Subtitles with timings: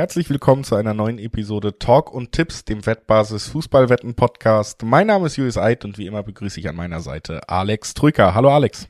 [0.00, 4.82] Herzlich willkommen zu einer neuen Episode Talk und Tipps, dem Wettbasis Fußballwetten Podcast.
[4.82, 8.32] Mein Name ist Julius Eid und wie immer begrüße ich an meiner Seite Alex Trücker.
[8.34, 8.88] Hallo Alex.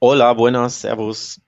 [0.00, 1.40] Hola, buenas, servus.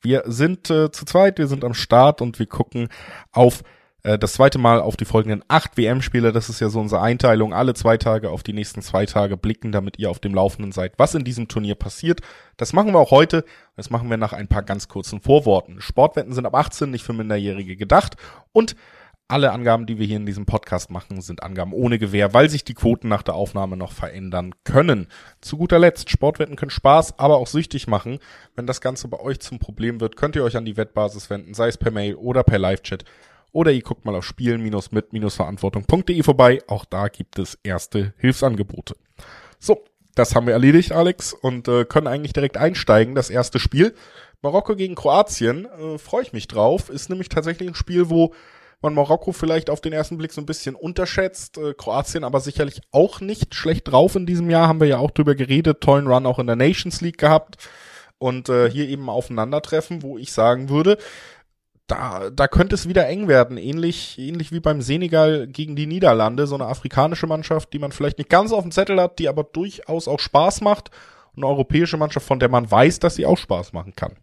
[0.00, 2.86] Wir sind äh, zu zweit, wir sind am Start und wir gucken
[3.32, 3.64] auf
[4.04, 6.30] äh, das zweite Mal auf die folgenden acht WM-Spiele.
[6.30, 7.52] Das ist ja so unsere Einteilung.
[7.52, 10.92] Alle zwei Tage auf die nächsten zwei Tage blicken, damit ihr auf dem Laufenden seid,
[10.98, 12.20] was in diesem Turnier passiert.
[12.56, 13.44] Das machen wir auch heute.
[13.76, 15.80] Das machen wir nach ein paar ganz kurzen Vorworten.
[15.80, 18.16] Sportwetten sind ab 18 nicht für Minderjährige gedacht
[18.52, 18.76] und
[19.26, 22.62] alle Angaben, die wir hier in diesem Podcast machen, sind Angaben ohne Gewähr, weil sich
[22.62, 25.08] die Quoten nach der Aufnahme noch verändern können.
[25.40, 28.18] Zu guter Letzt, Sportwetten können Spaß, aber auch süchtig machen.
[28.54, 31.54] Wenn das Ganze bei euch zum Problem wird, könnt ihr euch an die Wettbasis wenden,
[31.54, 33.06] sei es per Mail oder per Live-Chat.
[33.54, 36.60] Oder ihr guckt mal auf spielen-mit-verantwortung.de vorbei.
[36.66, 38.96] Auch da gibt es erste Hilfsangebote.
[39.60, 39.84] So,
[40.16, 43.14] das haben wir erledigt, Alex, und äh, können eigentlich direkt einsteigen.
[43.14, 43.94] Das erste Spiel,
[44.42, 46.90] Marokko gegen Kroatien, äh, freue ich mich drauf.
[46.90, 48.34] Ist nämlich tatsächlich ein Spiel, wo
[48.82, 52.82] man Marokko vielleicht auf den ersten Blick so ein bisschen unterschätzt, äh, Kroatien aber sicherlich
[52.90, 56.26] auch nicht schlecht drauf in diesem Jahr, haben wir ja auch drüber geredet, tollen Run
[56.26, 57.56] auch in der Nations League gehabt
[58.18, 60.98] und äh, hier eben aufeinandertreffen, wo ich sagen würde,
[61.86, 66.46] da, da könnte es wieder eng werden, ähnlich, ähnlich wie beim Senegal gegen die Niederlande,
[66.46, 69.44] so eine afrikanische Mannschaft, die man vielleicht nicht ganz auf dem Zettel hat, die aber
[69.44, 70.90] durchaus auch Spaß macht,
[71.36, 74.16] eine europäische Mannschaft, von der man weiß, dass sie auch Spaß machen kann.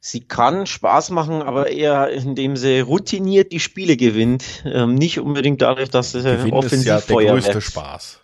[0.00, 4.62] Sie kann Spaß machen, aber eher indem sie routiniert die Spiele gewinnt.
[4.64, 6.18] Ähm, nicht unbedingt dadurch, dass sie
[6.52, 8.20] offensiv ist ja der größte Spaß.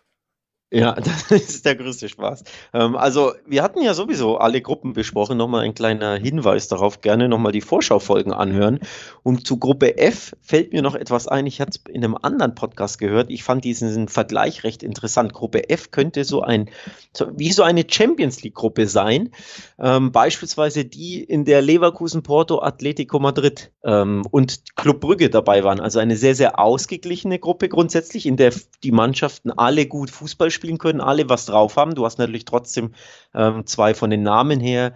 [0.75, 0.92] Ja,
[1.28, 2.42] das ist der größte Spaß.
[2.72, 5.39] Ähm, also, wir hatten ja sowieso alle Gruppen besprochen.
[5.39, 7.00] Nochmal ein kleiner Hinweis darauf.
[7.00, 8.81] Gerne nochmal die Vorschaufolgen anhören.
[9.22, 11.47] Und zu Gruppe F fällt mir noch etwas ein.
[11.47, 13.31] Ich hatte es in einem anderen Podcast gehört.
[13.31, 15.33] Ich fand diesen Vergleich recht interessant.
[15.33, 16.69] Gruppe F könnte so ein,
[17.16, 19.31] so, wie so eine Champions League Gruppe sein.
[19.78, 25.78] Ähm, beispielsweise die, in der Leverkusen, Porto, Atletico Madrid ähm, und Club Brügge dabei waren.
[25.78, 30.63] Also eine sehr, sehr ausgeglichene Gruppe grundsätzlich, in der die Mannschaften alle gut Fußball spielen
[30.64, 31.94] spielen können, alle was drauf haben.
[31.94, 32.94] Du hast natürlich trotzdem
[33.34, 34.94] ähm, zwei von den Namen her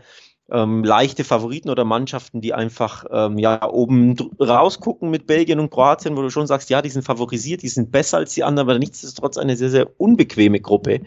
[0.50, 6.16] ähm, leichte Favoriten oder Mannschaften, die einfach ähm, ja oben rausgucken mit Belgien und Kroatien,
[6.16, 8.78] wo du schon sagst, ja, die sind favorisiert, die sind besser als die anderen, aber
[8.78, 11.00] nichtsdestotrotz eine sehr, sehr unbequeme Gruppe,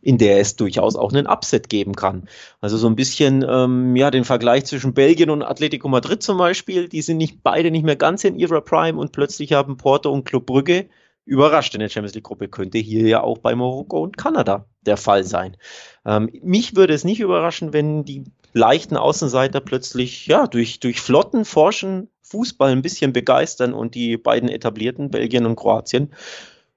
[0.00, 2.28] in der es durchaus auch einen Upset geben kann.
[2.60, 6.88] Also so ein bisschen ähm, ja den Vergleich zwischen Belgien und Atletico Madrid zum Beispiel,
[6.88, 10.24] die sind nicht beide nicht mehr ganz in ihrer Prime und plötzlich haben Porto und
[10.24, 10.86] Club Brügge
[11.24, 12.48] überrascht in der Champions League Gruppe.
[12.48, 15.56] Könnte hier ja auch bei Marokko und Kanada der Fall sein.
[16.04, 21.44] Ähm, mich würde es nicht überraschen, wenn die leichten Außenseiter plötzlich ja durch, durch flotten
[21.44, 26.12] Forschen Fußball ein bisschen begeistern und die beiden etablierten Belgien und Kroatien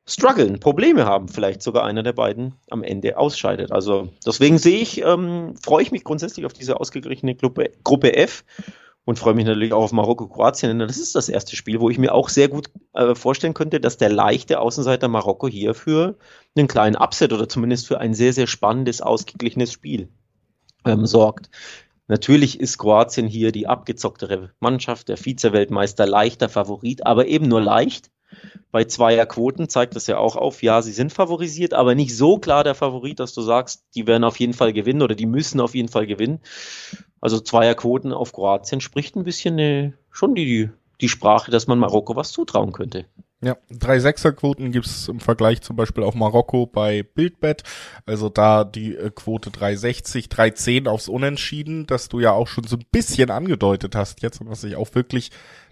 [0.05, 3.71] strugglen, Probleme haben, vielleicht sogar einer der beiden am Ende ausscheidet.
[3.71, 8.45] Also deswegen sehe ich, ähm, freue ich mich grundsätzlich auf diese ausgeglichene Gruppe, Gruppe F
[9.07, 10.79] und freue mich natürlich auch auf Marokko-Kroatien.
[10.79, 13.95] Das ist das erste Spiel, wo ich mir auch sehr gut äh, vorstellen könnte, dass
[13.95, 16.17] der leichte Außenseiter Marokko hier für
[16.57, 20.09] einen kleinen Upset oder zumindest für ein sehr, sehr spannendes, ausgeglichenes Spiel
[20.83, 21.49] ähm, sorgt.
[22.09, 28.11] Natürlich ist Kroatien hier die abgezocktere Mannschaft, der Vize-Weltmeister leichter Favorit, aber eben nur leicht.
[28.71, 32.63] Bei Zweierquoten zeigt das ja auch auf, ja, sie sind favorisiert, aber nicht so klar
[32.63, 35.73] der Favorit, dass du sagst, die werden auf jeden Fall gewinnen oder die müssen auf
[35.73, 36.39] jeden Fall gewinnen.
[37.21, 40.69] Also Zweierquoten auf Kroatien spricht ein bisschen eine, schon die,
[41.01, 43.05] die Sprache, dass man Marokko was zutrauen könnte.
[43.39, 47.61] Ja, drei Sechserquoten gibt's im Vergleich zum Beispiel auf Marokko bei Bildbet.
[48.07, 52.77] Also da die äh, Quote 360, 310 aufs Unentschieden, dass du ja auch schon so
[52.77, 55.29] ein bisschen angedeutet hast jetzt und was ich auch wirklich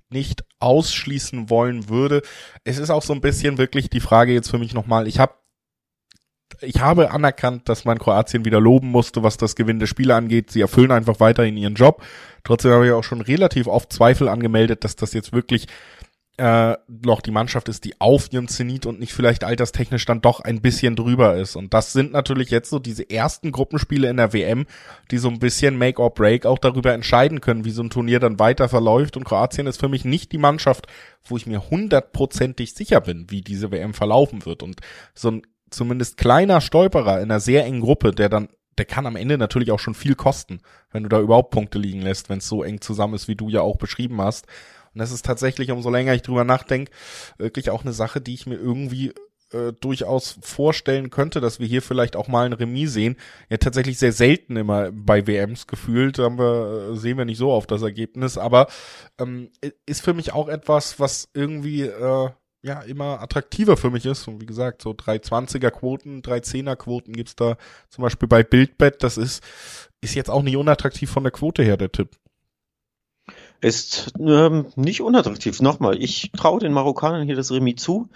[0.10, 2.22] nicht ausschließen wollen würde.
[2.64, 5.08] Es ist auch so ein bisschen wirklich die Frage jetzt für mich nochmal.
[5.08, 5.34] Ich habe
[6.62, 10.52] ich habe anerkannt, dass man Kroatien wieder loben musste, was das Gewinn der Spiele angeht.
[10.52, 12.02] Sie erfüllen einfach weiterhin ihren Job.
[12.44, 15.68] Trotzdem habe ich auch schon relativ oft Zweifel angemeldet, dass das jetzt wirklich
[16.38, 20.42] äh, noch die Mannschaft ist, die auf ihrem Zenit und nicht vielleicht alterstechnisch dann doch
[20.42, 21.56] ein bisschen drüber ist.
[21.56, 24.66] Und das sind natürlich jetzt so diese ersten Gruppenspiele in der WM,
[25.12, 28.20] die so ein bisschen Make or Break auch darüber entscheiden können, wie so ein Turnier
[28.20, 29.16] dann weiter verläuft.
[29.16, 30.88] Und Kroatien ist für mich nicht die Mannschaft,
[31.24, 34.62] wo ich mir hundertprozentig sicher bin, wie diese WM verlaufen wird.
[34.62, 34.82] Und
[35.14, 39.16] so ein zumindest kleiner Stolperer in einer sehr engen Gruppe, der dann der kann am
[39.16, 40.60] Ende natürlich auch schon viel kosten,
[40.92, 43.48] wenn du da überhaupt Punkte liegen lässt, wenn es so eng zusammen ist, wie du
[43.50, 44.48] ja auch beschrieben hast.
[44.96, 46.92] Und das ist tatsächlich, umso länger ich drüber nachdenke,
[47.38, 49.14] wirklich auch eine Sache, die ich mir irgendwie
[49.52, 53.18] äh, durchaus vorstellen könnte, dass wir hier vielleicht auch mal ein Remis sehen.
[53.50, 57.52] Ja, tatsächlich sehr selten immer bei WMs gefühlt, haben wir, äh, sehen wir nicht so
[57.52, 58.68] auf das Ergebnis, aber
[59.20, 59.52] ähm,
[59.86, 62.30] ist für mich auch etwas, was irgendwie äh,
[62.64, 64.28] ja immer attraktiver für mich ist.
[64.28, 67.58] Und wie gesagt, so 320er Quoten, 310er Quoten gibt's da
[67.90, 69.04] zum Beispiel bei Bildbett.
[69.04, 69.44] Das ist,
[70.02, 72.10] ist jetzt auch nicht unattraktiv von der Quote her, der Tipp.
[73.62, 75.62] Ist ähm, nicht unattraktiv.
[75.62, 78.10] Nochmal, ich traue den Marokkanern hier das Remis zu.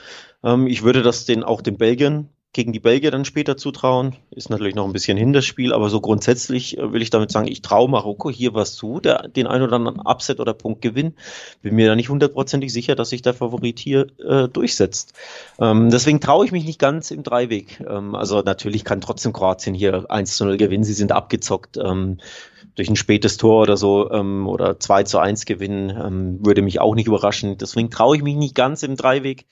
[0.44, 4.16] Ähm, ich würde das den auch den Belgiern gegen die Belgier dann später zutrauen.
[4.31, 7.31] Ist natürlich noch ein bisschen hin das Spiel, aber so grundsätzlich äh, will ich damit
[7.31, 10.81] sagen, ich traue Marokko hier was zu, der, den ein oder anderen Upset oder Punkt
[10.81, 11.16] gewinnt.
[11.62, 15.13] Bin mir da nicht hundertprozentig sicher, dass sich der Favorit hier äh, durchsetzt.
[15.60, 17.81] Ähm, deswegen traue ich mich nicht ganz im Dreiweg.
[17.88, 20.84] Ähm, also natürlich kann trotzdem Kroatien hier 1 zu 0 gewinnen.
[20.84, 21.78] Sie sind abgezockt.
[21.78, 22.18] Ähm,
[22.75, 26.80] durch ein spätes Tor oder so ähm, oder 2 zu 1 gewinnen, ähm, würde mich
[26.80, 27.57] auch nicht überraschen.
[27.57, 29.46] Deswegen traue ich mich nicht ganz im Dreiweg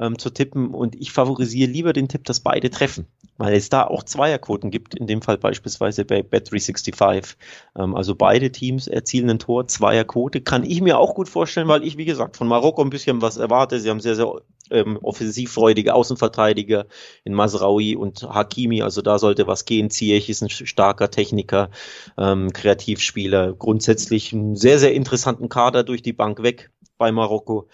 [0.00, 3.06] ähm, zu tippen und ich favorisiere lieber den Tipp, dass beide treffen,
[3.36, 7.36] weil es da auch Zweierquoten gibt, in dem Fall beispielsweise bei Bet365.
[7.76, 11.84] Ähm, also beide Teams erzielen ein Tor, Zweierquote, kann ich mir auch gut vorstellen, weil
[11.84, 13.80] ich, wie gesagt, von Marokko ein bisschen was erwarte.
[13.80, 14.32] Sie haben sehr, sehr
[14.70, 16.86] ähm, offensivfreudige Außenverteidiger
[17.24, 19.90] in Masraoui und Hakimi, also da sollte was gehen.
[19.90, 21.70] Ziyech ist ein starker Techniker,
[22.16, 27.68] ähm, Kreativspieler, grundsätzlich einen sehr, sehr interessanten Kader durch die Bank weg bei Marokko.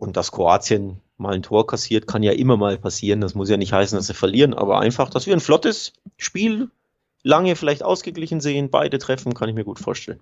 [0.00, 3.20] Und dass Kroatien mal ein Tor kassiert, kann ja immer mal passieren.
[3.20, 6.70] Das muss ja nicht heißen, dass sie verlieren, aber einfach, dass wir ein flottes Spiel
[7.22, 10.20] lange vielleicht ausgeglichen sehen, beide treffen, kann ich mir gut vorstellen.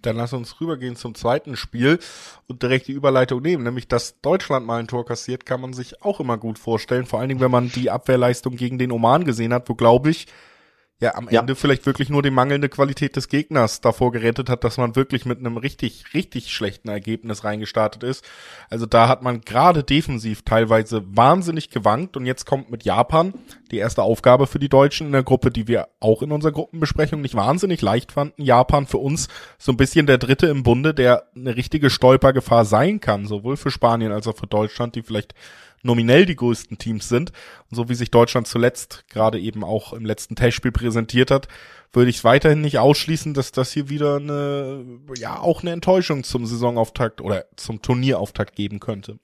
[0.00, 1.98] Dann lass uns rübergehen zum zweiten Spiel
[2.46, 6.02] und direkt die Überleitung nehmen, nämlich dass Deutschland mal ein Tor kassiert, kann man sich
[6.02, 9.52] auch immer gut vorstellen, vor allen Dingen, wenn man die Abwehrleistung gegen den Oman gesehen
[9.52, 10.26] hat, wo glaube ich,
[11.00, 11.40] ja am ja.
[11.40, 15.26] Ende vielleicht wirklich nur die mangelnde Qualität des Gegners davor gerettet hat, dass man wirklich
[15.26, 18.24] mit einem richtig, richtig schlechten Ergebnis reingestartet ist.
[18.70, 23.34] Also da hat man gerade defensiv teilweise wahnsinnig gewankt und jetzt kommt mit Japan
[23.70, 27.20] die erste Aufgabe für die Deutschen in der Gruppe, die wir auch in unserer Gruppenbesprechung
[27.20, 28.42] nicht wahnsinnig leicht fanden.
[28.42, 29.28] Japan für uns
[29.58, 33.70] so ein bisschen der Dritte im Bunde, der eine richtige Stolpergefahr sein kann, sowohl für
[33.70, 35.34] Spanien als auch für Deutschland, die vielleicht
[35.86, 37.32] nominell die größten Teams sind.
[37.70, 41.48] Und so wie sich Deutschland zuletzt gerade eben auch im letzten Testspiel präsentiert hat,
[41.92, 44.84] würde ich es weiterhin nicht ausschließen, dass das hier wieder eine,
[45.16, 49.18] ja, auch eine Enttäuschung zum Saisonauftakt oder zum Turnierauftakt geben könnte.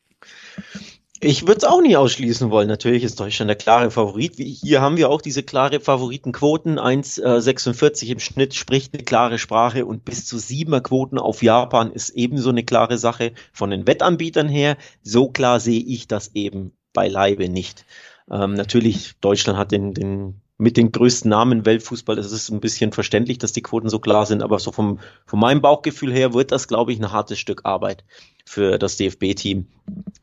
[1.24, 2.66] Ich würde es auch nie ausschließen wollen.
[2.66, 4.34] Natürlich ist Deutschland der klare Favorit.
[4.38, 6.80] Hier haben wir auch diese klare Favoritenquoten.
[6.80, 12.10] 1,46 im Schnitt spricht eine klare Sprache und bis zu 7er Quoten auf Japan ist
[12.10, 14.76] ebenso eine klare Sache von den Wettanbietern her.
[15.02, 17.86] So klar sehe ich das eben beileibe nicht.
[18.28, 22.90] Ähm, natürlich, Deutschland hat den, den mit den größten Namen Weltfußball ist es ein bisschen
[22.90, 26.50] verständlich, dass die Quoten so klar sind, aber so vom, von meinem Bauchgefühl her wird
[26.50, 28.04] das, glaube ich, ein hartes Stück Arbeit
[28.44, 29.68] für das DFB-Team.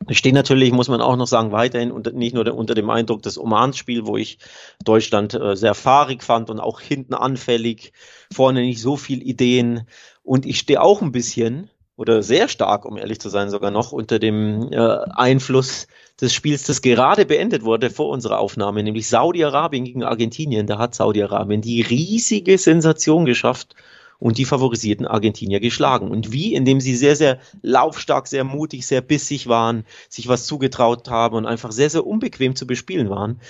[0.08, 3.22] Ich stehe natürlich, muss man auch noch sagen, weiterhin unter, nicht nur unter dem Eindruck
[3.22, 4.38] des Oman-Spiel, wo ich
[4.84, 7.92] Deutschland äh, sehr fahrig fand und auch hinten anfällig,
[8.32, 9.86] vorne nicht so viel Ideen.
[10.22, 13.92] Und ich stehe auch ein bisschen oder sehr stark, um ehrlich zu sein, sogar noch
[13.92, 15.86] unter dem äh, Einfluss
[16.18, 20.66] des Spiels, das gerade beendet wurde vor unserer Aufnahme, nämlich Saudi-Arabien gegen Argentinien.
[20.66, 23.74] Da hat Saudi-Arabien die riesige Sensation geschafft
[24.20, 26.10] und die favorisierten Argentinier geschlagen.
[26.10, 26.54] Und wie?
[26.54, 31.46] Indem sie sehr, sehr laufstark, sehr mutig, sehr bissig waren, sich was zugetraut haben und
[31.46, 33.40] einfach sehr, sehr unbequem zu bespielen waren.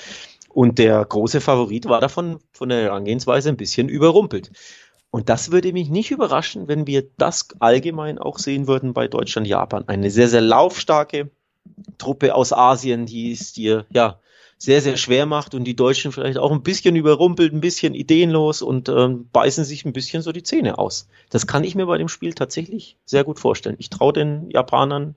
[0.49, 4.51] Und der große Favorit war davon von der Herangehensweise ein bisschen überrumpelt.
[5.11, 9.49] Und das würde mich nicht überraschen, wenn wir das allgemein auch sehen würden bei Deutschland,
[9.49, 9.85] Japan.
[9.89, 11.31] Eine sehr, sehr laufstarke,
[11.99, 14.21] Truppe aus Asien, die es dir ja
[14.63, 18.61] sehr, sehr schwer macht und die Deutschen vielleicht auch ein bisschen überrumpelt, ein bisschen ideenlos
[18.61, 21.09] und ähm, beißen sich ein bisschen so die Zähne aus.
[21.31, 23.77] Das kann ich mir bei dem Spiel tatsächlich sehr gut vorstellen.
[23.79, 25.15] Ich traue den Japanern,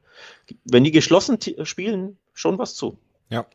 [0.63, 2.97] wenn die geschlossen spielen, schon was zu.
[3.29, 3.45] Ja,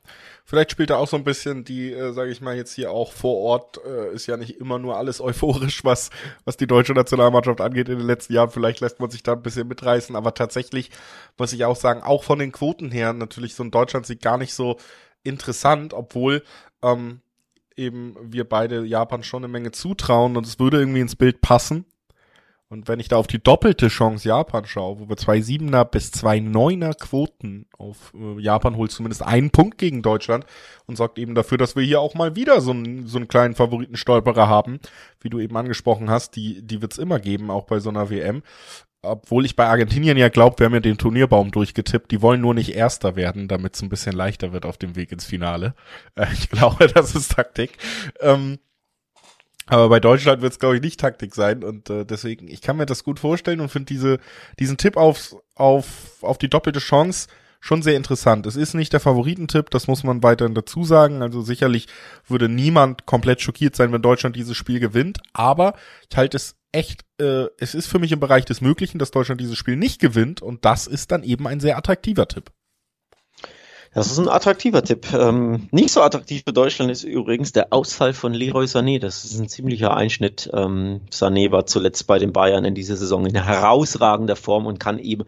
[0.44, 3.12] vielleicht spielt da auch so ein bisschen die, äh, sage ich mal jetzt hier auch
[3.12, 6.10] vor Ort, äh, ist ja nicht immer nur alles euphorisch, was
[6.44, 8.50] was die deutsche Nationalmannschaft angeht in den letzten Jahren.
[8.50, 10.90] Vielleicht lässt man sich da ein bisschen mitreißen, aber tatsächlich
[11.38, 14.52] muss ich auch sagen, auch von den Quoten her natürlich so ein Deutschlandsieg gar nicht
[14.52, 14.76] so
[15.28, 16.42] interessant, obwohl
[16.82, 17.20] ähm,
[17.76, 21.84] eben wir beide Japan schon eine Menge zutrauen und es würde irgendwie ins Bild passen.
[22.70, 26.10] Und wenn ich da auf die doppelte Chance Japan schaue, wo wir zwei Siebener bis
[26.10, 30.44] zwei Neuner Quoten auf äh, Japan holt zumindest einen Punkt gegen Deutschland
[30.86, 33.54] und sorgt eben dafür, dass wir hier auch mal wieder so einen, so einen kleinen
[33.54, 34.80] Favoritenstolperer haben,
[35.20, 38.42] wie du eben angesprochen hast, die, die wird's immer geben, auch bei so einer WM.
[39.02, 42.54] Obwohl ich bei Argentinien ja glaube, wir haben ja den Turnierbaum durchgetippt, die wollen nur
[42.54, 45.74] nicht Erster werden, damit es ein bisschen leichter wird auf dem Weg ins Finale.
[46.16, 47.78] Äh, ich glaube, das ist Taktik.
[48.20, 48.58] Ähm,
[49.66, 51.62] aber bei Deutschland wird es, glaube ich, nicht Taktik sein.
[51.62, 54.18] Und äh, deswegen, ich kann mir das gut vorstellen und finde diese,
[54.58, 55.86] diesen Tipp auf, auf,
[56.22, 57.28] auf die doppelte Chance
[57.60, 58.46] schon sehr interessant.
[58.46, 61.22] Es ist nicht der Favoritentipp, das muss man weiterhin dazu sagen.
[61.22, 61.86] Also sicherlich
[62.26, 65.18] würde niemand komplett schockiert sein, wenn Deutschland dieses Spiel gewinnt.
[65.32, 65.74] Aber
[66.08, 69.40] ich halte es echt, äh, es ist für mich im Bereich des Möglichen, dass Deutschland
[69.40, 70.42] dieses Spiel nicht gewinnt.
[70.42, 72.50] Und das ist dann eben ein sehr attraktiver Tipp.
[73.94, 75.12] Das ist ein attraktiver Tipp.
[75.14, 79.00] Ähm, nicht so attraktiv für Deutschland ist übrigens der Ausfall von Leroy Sané.
[79.00, 80.50] Das ist ein ziemlicher Einschnitt.
[80.52, 84.98] Ähm, Sané war zuletzt bei den Bayern in dieser Saison in herausragender Form und kann
[84.98, 85.24] eben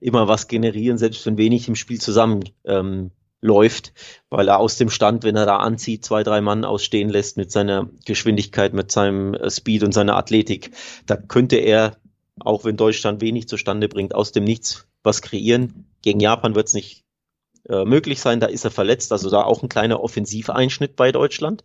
[0.00, 3.10] immer was generieren, selbst wenn wenig im Spiel zusammen ähm,
[3.44, 3.92] läuft,
[4.30, 7.52] weil er aus dem Stand, wenn er da anzieht, zwei, drei Mann ausstehen lässt mit
[7.52, 10.70] seiner Geschwindigkeit, mit seinem äh, Speed und seiner Athletik,
[11.06, 11.98] da könnte er,
[12.40, 15.86] auch wenn Deutschland wenig zustande bringt, aus dem Nichts was kreieren.
[16.00, 17.03] Gegen Japan wird es nicht
[17.68, 18.40] äh, möglich sein.
[18.40, 21.64] Da ist er verletzt, also da auch ein kleiner Offensiveinschnitt bei Deutschland.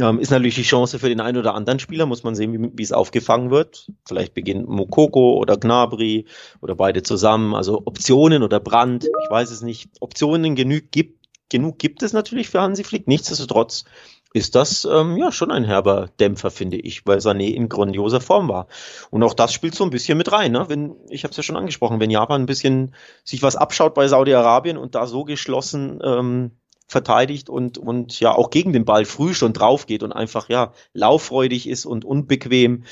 [0.00, 2.82] Ähm, ist natürlich die Chance für den einen oder anderen Spieler, muss man sehen, wie,
[2.82, 3.90] es aufgefangen wird.
[4.06, 6.26] Vielleicht beginnt Mokoko oder Gnabry
[6.60, 7.54] oder beide zusammen.
[7.54, 9.90] Also Optionen oder Brand, ich weiß es nicht.
[10.00, 13.08] Optionen genug gibt, genug gibt es natürlich für Hansi Flick.
[13.08, 13.84] Nichtsdestotrotz
[14.32, 18.48] ist das ähm, ja schon ein herber Dämpfer, finde ich, weil Sané in grandioser Form
[18.48, 18.68] war.
[19.10, 20.52] Und auch das spielt so ein bisschen mit rein.
[20.52, 20.66] Ne?
[20.68, 22.94] Wenn, ich habe es ja schon angesprochen, wenn Japan ein bisschen
[23.24, 26.52] sich was abschaut bei Saudi-Arabien und da so geschlossen ähm,
[26.86, 30.72] verteidigt und, und ja auch gegen den Ball früh schon drauf geht und einfach ja
[30.92, 32.84] lauffreudig ist und unbequem,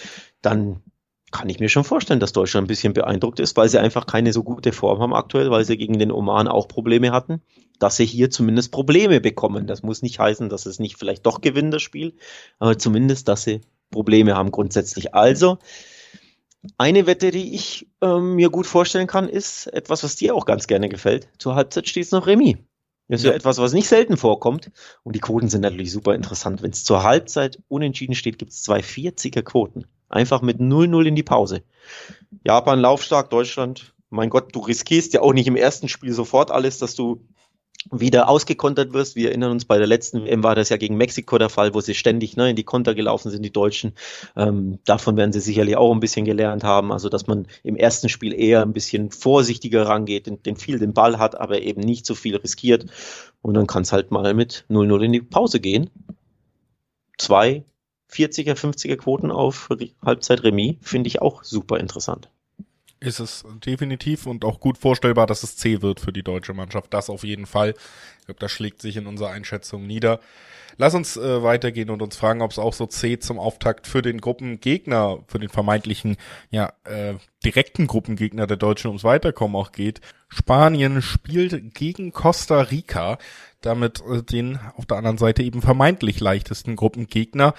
[0.42, 0.82] dann
[1.30, 4.32] kann ich mir schon vorstellen, dass Deutschland ein bisschen beeindruckt ist, weil sie einfach keine
[4.32, 7.42] so gute Form haben aktuell, weil sie gegen den Oman auch Probleme hatten,
[7.78, 9.66] dass sie hier zumindest Probleme bekommen.
[9.66, 12.14] Das muss nicht heißen, dass es nicht vielleicht doch gewinnen, das Spiel,
[12.58, 15.14] aber zumindest, dass sie Probleme haben grundsätzlich.
[15.14, 15.58] Also,
[16.76, 20.66] eine Wette, die ich ähm, mir gut vorstellen kann, ist etwas, was dir auch ganz
[20.66, 21.28] gerne gefällt.
[21.38, 22.56] Zur Halbzeit steht es noch Remis.
[23.08, 23.30] Das ist ja.
[23.30, 24.70] ja etwas, was nicht selten vorkommt.
[25.02, 26.62] Und die Quoten sind natürlich super interessant.
[26.62, 29.86] Wenn es zur Halbzeit unentschieden steht, gibt es zwei 40er Quoten.
[30.08, 31.62] Einfach mit 0-0 in die Pause.
[32.44, 33.94] Japan laufstark, Deutschland.
[34.10, 37.20] Mein Gott, du riskierst ja auch nicht im ersten Spiel sofort alles, dass du
[37.90, 39.16] wieder ausgekontert wirst.
[39.16, 41.80] Wir erinnern uns, bei der letzten WM war das ja gegen Mexiko der Fall, wo
[41.80, 43.92] sie ständig ne, in die Konter gelaufen sind, die Deutschen.
[44.36, 46.92] Ähm, davon werden sie sicherlich auch ein bisschen gelernt haben.
[46.92, 50.92] Also, dass man im ersten Spiel eher ein bisschen vorsichtiger rangeht, den, den viel den
[50.92, 52.86] Ball hat, aber eben nicht so viel riskiert.
[53.42, 55.90] Und dann kann es halt mal mit 0-0 in die Pause gehen.
[57.16, 57.64] Zwei
[58.10, 59.68] 40er, 50er Quoten auf
[60.04, 62.30] Halbzeit Remis finde ich auch super interessant.
[63.00, 66.92] Ist es definitiv und auch gut vorstellbar, dass es C wird für die deutsche Mannschaft.
[66.92, 67.74] Das auf jeden Fall.
[68.20, 70.20] Ich glaube, das schlägt sich in unserer Einschätzung nieder.
[70.80, 74.00] Lass uns äh, weitergehen und uns fragen, ob es auch so C zum Auftakt für
[74.00, 76.16] den Gruppengegner, für den vermeintlichen,
[76.50, 80.00] ja, äh, direkten Gruppengegner der Deutschen ums Weiterkommen auch geht.
[80.28, 83.18] Spanien spielt gegen Costa Rica
[83.60, 87.54] damit äh, den auf der anderen Seite eben vermeintlich leichtesten Gruppengegner.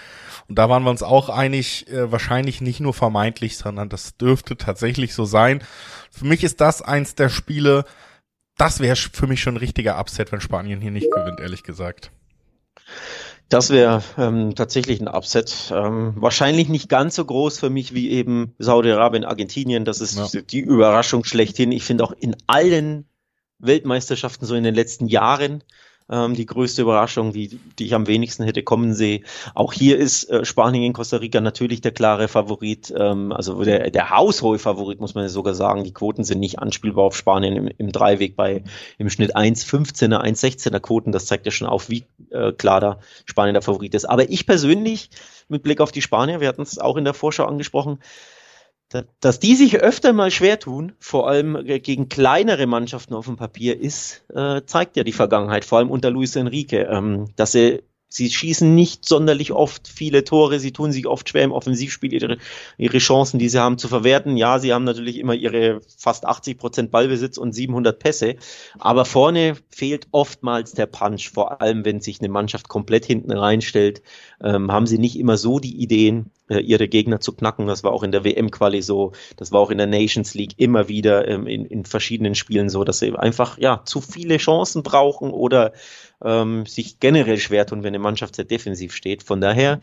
[0.47, 4.57] Und da waren wir uns auch einig, äh, wahrscheinlich nicht nur vermeintlich, sondern das dürfte
[4.57, 5.63] tatsächlich so sein.
[6.11, 7.85] Für mich ist das eins der Spiele,
[8.57, 12.11] das wäre für mich schon ein richtiger Upset, wenn Spanien hier nicht gewinnt, ehrlich gesagt.
[13.47, 15.71] Das wäre ähm, tatsächlich ein Upset.
[15.73, 19.85] Ähm, wahrscheinlich nicht ganz so groß für mich wie eben Saudi-Arabien, Argentinien.
[19.85, 20.41] Das ist ja.
[20.41, 21.71] die Überraschung schlechthin.
[21.71, 23.07] Ich finde auch in allen
[23.57, 25.63] Weltmeisterschaften so in den letzten Jahren
[26.09, 29.25] ähm, die größte Überraschung, die, die ich am wenigsten hätte kommen sehen.
[29.53, 33.91] Auch hier ist äh, Spanien in Costa Rica natürlich der klare Favorit, ähm, also der,
[33.91, 35.83] der haushohe Favorit, muss man sogar sagen.
[35.83, 38.63] Die Quoten sind nicht anspielbar auf Spanien im, im Dreiweg bei
[38.97, 41.11] im Schnitt 1,15er, 1,16er Quoten.
[41.11, 44.05] Das zeigt ja schon auf, wie äh, klar da Spanien der Favorit ist.
[44.05, 45.09] Aber ich persönlich,
[45.47, 47.99] mit Blick auf die Spanier, wir hatten es auch in der Vorschau angesprochen,
[49.19, 53.79] dass die sich öfter mal schwer tun, vor allem gegen kleinere Mannschaften auf dem Papier,
[53.79, 57.81] ist, äh, zeigt ja die Vergangenheit, vor allem unter Luis Enrique, ähm, dass sie
[58.11, 62.37] Sie schießen nicht sonderlich oft viele Tore, sie tun sich oft schwer im Offensivspiel, ihre,
[62.75, 64.35] ihre Chancen, die sie haben, zu verwerten.
[64.35, 68.35] Ja, sie haben natürlich immer ihre fast 80 Prozent Ballbesitz und 700 Pässe,
[68.79, 74.01] aber vorne fehlt oftmals der Punch, vor allem wenn sich eine Mannschaft komplett hinten reinstellt,
[74.43, 77.67] ähm, haben sie nicht immer so die Ideen, äh, ihre Gegner zu knacken.
[77.67, 80.87] Das war auch in der WM-Quali so, das war auch in der Nations League immer
[80.87, 85.31] wieder ähm, in, in verschiedenen Spielen so, dass sie einfach ja zu viele Chancen brauchen
[85.31, 85.73] oder
[86.23, 89.23] ähm, sich generell schwer tun, wenn eine Mannschaft sehr defensiv steht.
[89.23, 89.79] Von daher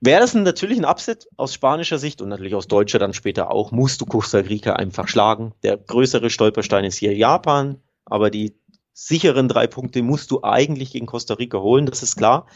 [0.00, 3.70] wäre das natürlich ein Upset aus spanischer Sicht und natürlich aus deutscher dann später auch.
[3.70, 5.52] Musst du Costa Rica einfach schlagen.
[5.62, 8.54] Der größere Stolperstein ist hier Japan, aber die
[8.92, 12.46] sicheren drei Punkte musst du eigentlich gegen Costa Rica holen, das ist klar.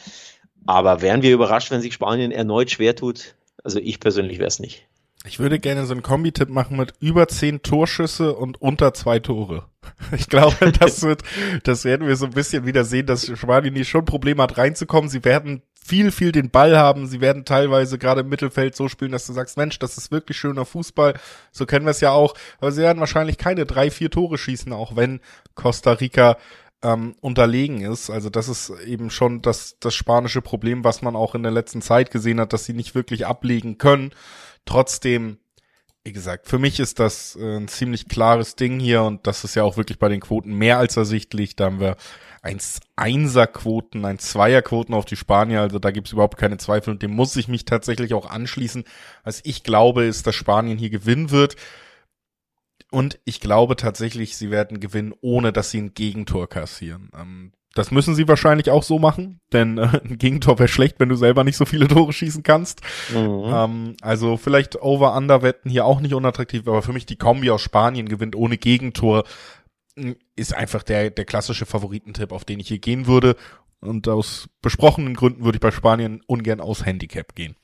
[0.67, 3.35] Aber wären wir überrascht, wenn sich Spanien erneut schwer tut?
[3.63, 4.87] Also ich persönlich wäre es nicht.
[5.25, 9.65] Ich würde gerne so einen Kombi-Tipp machen mit über zehn Torschüsse und unter zwei Tore.
[10.17, 11.23] Ich glaube, das wird,
[11.63, 15.09] das werden wir so ein bisschen wieder sehen, dass Spanien schon Probleme hat reinzukommen.
[15.09, 17.07] Sie werden viel, viel den Ball haben.
[17.07, 20.37] Sie werden teilweise gerade im Mittelfeld so spielen, dass du sagst, Mensch, das ist wirklich
[20.37, 21.15] schöner Fußball.
[21.53, 22.35] So kennen wir es ja auch.
[22.59, 25.21] Aber sie werden wahrscheinlich keine drei, vier Tore schießen, auch wenn
[25.55, 26.37] Costa Rica
[26.83, 28.11] ähm, unterlegen ist.
[28.11, 31.83] Also das ist eben schon das, das spanische Problem, was man auch in der letzten
[31.83, 34.13] Zeit gesehen hat, dass sie nicht wirklich ablegen können.
[34.65, 35.39] Trotzdem
[36.07, 39.57] wie gesagt, für mich ist das äh, ein ziemlich klares Ding hier und das ist
[39.57, 41.57] ja auch wirklich bei den Quoten mehr als ersichtlich.
[41.57, 41.97] Da haben wir
[42.43, 47.11] eins Einser-Quoten, ein Zweier-Quoten auf die Spanier, also da gibt's überhaupt keine Zweifel und dem
[47.11, 48.85] muss ich mich tatsächlich auch anschließen.
[49.25, 51.57] Was ich glaube, ist, dass Spanien hier gewinnen wird.
[52.91, 57.11] Und ich glaube tatsächlich, sie werden gewinnen, ohne dass sie ein Gegentor kassieren.
[57.15, 61.11] Ähm, das müssen sie wahrscheinlich auch so machen, denn äh, ein Gegentor wäre schlecht, wenn
[61.11, 62.81] du selber nicht so viele Tore schießen kannst.
[63.13, 63.45] Mhm.
[63.47, 68.09] Ähm, also vielleicht Over-Under-Wetten hier auch nicht unattraktiv, aber für mich die Kombi aus Spanien
[68.09, 69.25] gewinnt ohne Gegentor
[69.97, 73.37] hm, ist einfach der, der klassische Favoritentipp, auf den ich hier gehen würde.
[73.81, 77.57] Und aus besprochenen Gründen würde ich bei Spanien ungern aus Handicap gehen.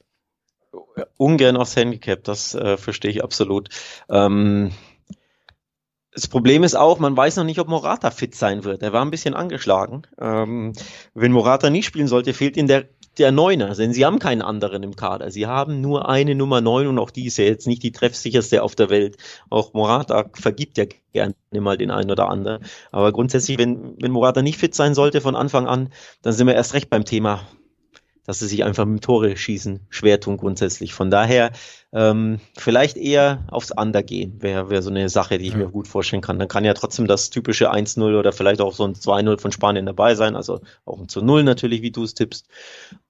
[1.16, 3.70] Ungern aus Handicap, das äh, verstehe ich absolut.
[4.10, 4.72] Ähm
[6.14, 8.82] das Problem ist auch, man weiß noch nicht, ob Morata fit sein wird.
[8.82, 10.02] Er war ein bisschen angeschlagen.
[10.20, 10.74] Ähm,
[11.14, 12.84] wenn Morata nicht spielen sollte, fehlt ihm der,
[13.16, 15.30] der Neuner, denn sie haben keinen anderen im Kader.
[15.30, 18.62] Sie haben nur eine Nummer neun und auch die ist ja jetzt nicht die treffsicherste
[18.62, 19.16] auf der Welt.
[19.48, 22.62] Auch Morata vergibt ja gerne mal den einen oder anderen.
[22.90, 25.88] Aber grundsätzlich, wenn, wenn Morata nicht fit sein sollte von Anfang an,
[26.20, 27.40] dann sind wir erst recht beim Thema
[28.26, 30.94] dass sie sich einfach mit Tore schießen schwer tun grundsätzlich.
[30.94, 31.50] Von daher
[31.92, 35.58] ähm, vielleicht eher aufs Under gehen, wäre wär so eine Sache, die ich ja.
[35.58, 36.38] mir gut vorstellen kann.
[36.38, 39.86] Dann kann ja trotzdem das typische 1-0 oder vielleicht auch so ein 2-0 von Spanien
[39.86, 42.46] dabei sein, also auch ein zu 0 natürlich, wie du es tippst,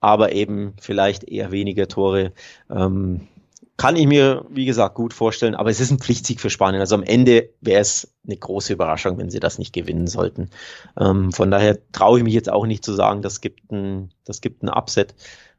[0.00, 2.32] aber eben vielleicht eher weniger Tore.
[2.70, 3.28] Ähm,
[3.76, 6.80] kann ich mir, wie gesagt, gut vorstellen, aber es ist ein Pflichtsieg für Spanien.
[6.80, 10.50] Also am Ende wäre es eine große Überraschung, wenn sie das nicht gewinnen sollten.
[10.98, 14.40] Ähm, von daher traue ich mich jetzt auch nicht zu sagen, das gibt ein, das
[14.40, 15.14] gibt ein Upset.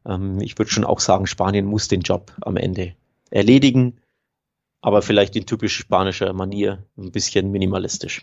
[0.06, 2.94] Ähm, ich würde schon auch sagen, Spanien muss den Job am Ende
[3.30, 3.98] erledigen,
[4.80, 8.22] aber vielleicht in typisch spanischer Manier, ein bisschen minimalistisch.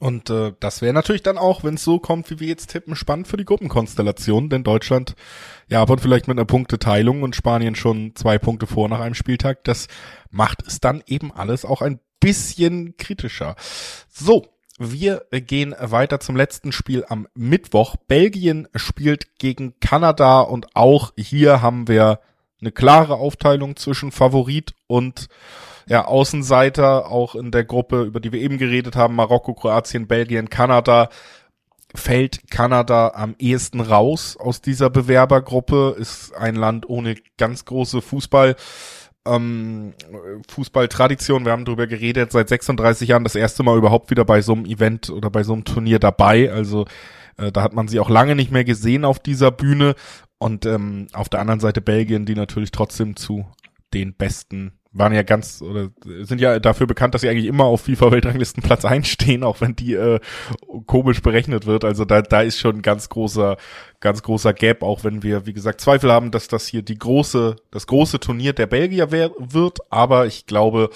[0.00, 2.96] Und äh, das wäre natürlich dann auch, wenn es so kommt, wie wir jetzt tippen,
[2.96, 5.14] spannend für die Gruppenkonstellation, denn Deutschland,
[5.68, 9.62] ja, aber vielleicht mit einer Punkteteilung und Spanien schon zwei Punkte vor nach einem Spieltag,
[9.64, 9.88] das
[10.30, 13.56] macht es dann eben alles auch ein bisschen kritischer.
[14.08, 14.46] So,
[14.78, 17.96] wir gehen weiter zum letzten Spiel am Mittwoch.
[18.08, 22.20] Belgien spielt gegen Kanada und auch hier haben wir
[22.62, 25.28] eine klare Aufteilung zwischen Favorit und
[25.86, 30.50] ja, Außenseiter, auch in der Gruppe, über die wir eben geredet haben, Marokko, Kroatien, Belgien,
[30.50, 31.08] Kanada,
[31.94, 38.56] fällt Kanada am ehesten raus aus dieser Bewerbergruppe, ist ein Land ohne ganz große Fußball.
[39.26, 39.92] Ähm,
[40.48, 44.52] Fußballtradition, wir haben darüber geredet, seit 36 Jahren das erste Mal überhaupt wieder bei so
[44.52, 46.50] einem Event oder bei so einem Turnier dabei.
[46.50, 46.86] Also
[47.36, 49.94] äh, da hat man sie auch lange nicht mehr gesehen auf dieser Bühne.
[50.38, 53.46] Und ähm, auf der anderen Seite Belgien, die natürlich trotzdem zu
[53.92, 57.82] den besten waren ja ganz oder sind ja dafür bekannt, dass sie eigentlich immer auf
[57.82, 60.18] FIFA Weltranglisten Platz einstehen, auch wenn die äh,
[60.86, 61.84] komisch berechnet wird.
[61.84, 63.56] Also da da ist schon ein ganz großer
[64.00, 67.56] ganz großer Gap, auch wenn wir wie gesagt Zweifel haben, dass das hier die große
[67.70, 70.90] das große Turnier der Belgier wär, wird, aber ich glaube,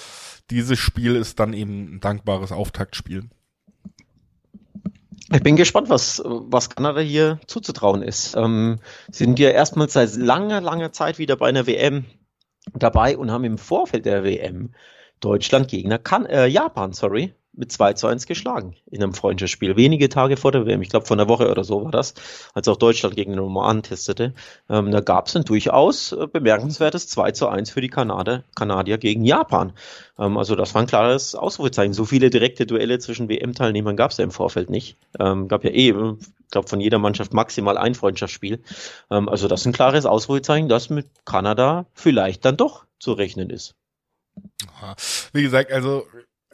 [0.49, 3.29] dieses Spiel ist dann eben ein dankbares Auftaktspiel.
[5.33, 8.35] Ich bin gespannt, was, was Kanada hier zuzutrauen ist.
[8.35, 8.79] Ähm,
[9.11, 12.05] sind ja erstmals seit langer, langer Zeit wieder bei einer WM
[12.73, 14.73] dabei und haben im Vorfeld der WM
[15.19, 19.75] Deutschland Gegner kan äh, Japan, sorry, mit 2 zu 1 geschlagen in einem Freundschaftsspiel.
[19.75, 22.13] Wenige Tage vor der WM, ich glaube von der Woche oder so war das,
[22.53, 24.33] als auch Deutschland gegen den Oman testete.
[24.69, 28.97] Ähm, da gab es ein durchaus äh, bemerkenswertes 2 zu 1 für die Kanadier, Kanadier
[28.97, 29.73] gegen Japan.
[30.17, 31.93] Ähm, also das war ein klares Ausrufezeichen.
[31.93, 34.97] So viele direkte Duelle zwischen WM-Teilnehmern gab es ja im Vorfeld nicht.
[35.19, 38.61] Ähm, gab ja eh, ich glaube von jeder Mannschaft maximal ein Freundschaftsspiel.
[39.09, 43.49] Ähm, also das ist ein klares Ausrufezeichen, dass mit Kanada vielleicht dann doch zu rechnen
[43.49, 43.75] ist.
[45.31, 46.05] Wie gesagt, also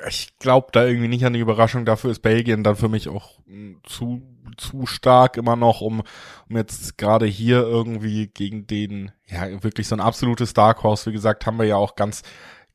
[0.07, 1.85] ich glaube da irgendwie nicht an die Überraschung.
[1.85, 4.21] Dafür ist Belgien dann für mich auch hm, zu
[4.57, 6.03] zu stark immer noch, um,
[6.49, 11.13] um jetzt gerade hier irgendwie gegen den, ja, wirklich so ein absolutes Dark Horse, wie
[11.13, 12.23] gesagt, haben wir ja auch ganz,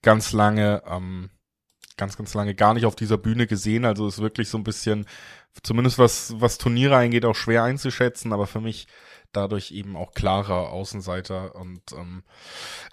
[0.03, 1.31] ganz lange, ähm,
[1.97, 3.85] ganz, ganz lange gar nicht auf dieser Bühne gesehen.
[3.85, 5.07] Also ist wirklich so ein bisschen,
[5.63, 8.87] zumindest was, was Turniere eingeht, auch schwer einzuschätzen, aber für mich
[9.33, 11.55] dadurch eben auch klarer Außenseiter.
[11.57, 12.23] Und ähm,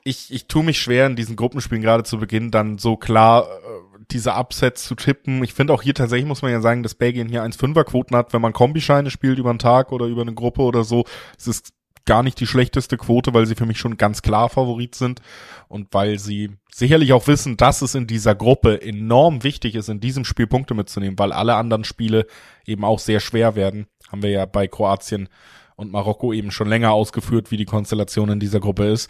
[0.04, 3.93] ich, ich tue mich schwer in diesen Gruppenspielen gerade zu Beginn dann so klar äh,
[4.12, 5.44] diese Upsets zu tippen.
[5.44, 8.42] Ich finde auch hier tatsächlich muss man ja sagen, dass Belgien hier 1,5er-Quoten hat, wenn
[8.42, 11.06] man Kombischeine spielt über einen Tag oder über eine Gruppe oder so.
[11.38, 11.74] Es ist
[12.06, 15.22] gar nicht die schlechteste Quote, weil sie für mich schon ganz klar Favorit sind
[15.70, 20.00] und weil sie sicherlich auch wissen, dass es in dieser Gruppe enorm wichtig ist, in
[20.00, 22.26] diesem Spiel Punkte mitzunehmen, weil alle anderen Spiele
[22.66, 23.88] eben auch sehr schwer werden.
[24.12, 25.30] Haben wir ja bei Kroatien
[25.76, 29.10] und Marokko eben schon länger ausgeführt, wie die Konstellation in dieser Gruppe ist.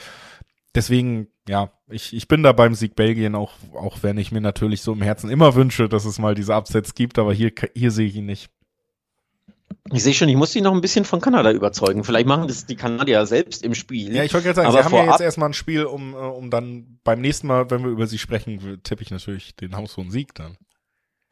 [0.75, 4.81] Deswegen, ja, ich, ich bin da beim Sieg Belgien, auch, auch wenn ich mir natürlich
[4.81, 8.07] so im Herzen immer wünsche, dass es mal diese Absätze gibt, aber hier, hier sehe
[8.07, 8.49] ich ihn nicht.
[9.91, 12.03] Ich sehe schon, ich muss dich noch ein bisschen von Kanada überzeugen.
[12.03, 14.15] Vielleicht machen das die Kanadier selbst im Spiel.
[14.15, 16.17] Ja, ich wollte gerade sagen, aber sie haben ja jetzt erstmal ein Spiel, um, äh,
[16.17, 20.09] um dann beim nächsten Mal, wenn wir über sie sprechen, tippe ich natürlich den haushohen
[20.09, 20.57] Sieg dann.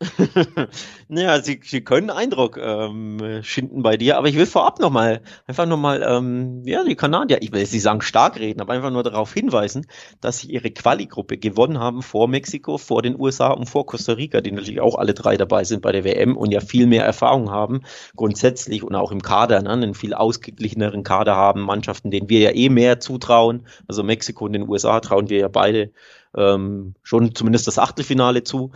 [1.07, 5.67] naja, sie, sie können Eindruck ähm, schinden bei dir, aber ich will vorab nochmal, einfach
[5.67, 9.03] nochmal, ähm, ja, die Kanadier, ich will jetzt nicht sagen stark reden, aber einfach nur
[9.03, 9.85] darauf hinweisen,
[10.19, 14.41] dass sie ihre Quali-Gruppe gewonnen haben vor Mexiko, vor den USA und vor Costa Rica,
[14.41, 17.51] die natürlich auch alle drei dabei sind bei der WM und ja viel mehr Erfahrung
[17.51, 17.81] haben,
[18.15, 22.51] grundsätzlich und auch im Kader, ne, einen viel ausgeglicheneren Kader haben, Mannschaften, denen wir ja
[22.51, 25.91] eh mehr zutrauen, also Mexiko und den USA trauen wir ja beide
[26.35, 28.71] ähm, schon zumindest das Achtelfinale zu.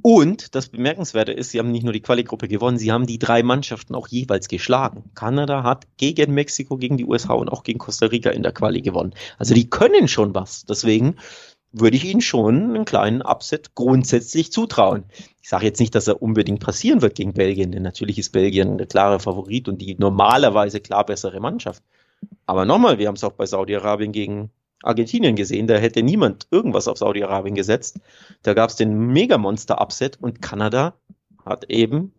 [0.00, 3.42] Und das Bemerkenswerte ist, sie haben nicht nur die Quali-Gruppe gewonnen, sie haben die drei
[3.42, 5.10] Mannschaften auch jeweils geschlagen.
[5.14, 8.80] Kanada hat gegen Mexiko, gegen die USA und auch gegen Costa Rica in der Quali
[8.80, 9.14] gewonnen.
[9.38, 10.64] Also die können schon was.
[10.64, 11.16] Deswegen
[11.72, 15.04] würde ich ihnen schon einen kleinen Upset grundsätzlich zutrauen.
[15.42, 18.78] Ich sage jetzt nicht, dass er unbedingt passieren wird gegen Belgien, denn natürlich ist Belgien
[18.78, 21.82] der klare Favorit und die normalerweise klar bessere Mannschaft.
[22.46, 24.50] Aber nochmal, wir haben es auch bei Saudi-Arabien gegen
[24.82, 28.00] Argentinien gesehen, da hätte niemand irgendwas auf Saudi-Arabien gesetzt.
[28.42, 30.94] Da gab es den Mega-Monster-Upset und Kanada
[31.44, 32.12] hat eben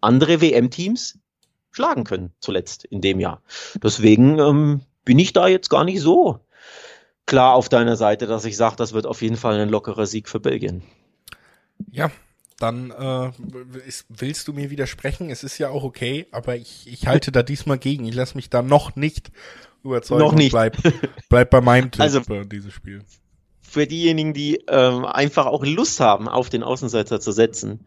[0.00, 1.18] andere WM-Teams
[1.70, 3.42] schlagen können, zuletzt in dem Jahr.
[3.82, 6.40] Deswegen ähm, bin ich da jetzt gar nicht so
[7.26, 10.28] klar auf deiner Seite, dass ich sage, das wird auf jeden Fall ein lockerer Sieg
[10.28, 10.82] für Belgien.
[11.90, 12.10] Ja,
[12.58, 13.30] dann äh,
[13.86, 15.30] ist, willst du mir widersprechen.
[15.30, 18.04] Es ist ja auch okay, aber ich, ich halte da diesmal gegen.
[18.04, 19.32] Ich lasse mich da noch nicht
[19.82, 20.20] überzeugen.
[20.20, 20.52] Noch nicht.
[20.52, 20.76] Bleib,
[21.28, 23.02] bleib bei meinem Tipp also, für dieses Spiel.
[23.60, 27.80] Für diejenigen, die ähm, einfach auch Lust haben, auf den Außenseiter zu setzen.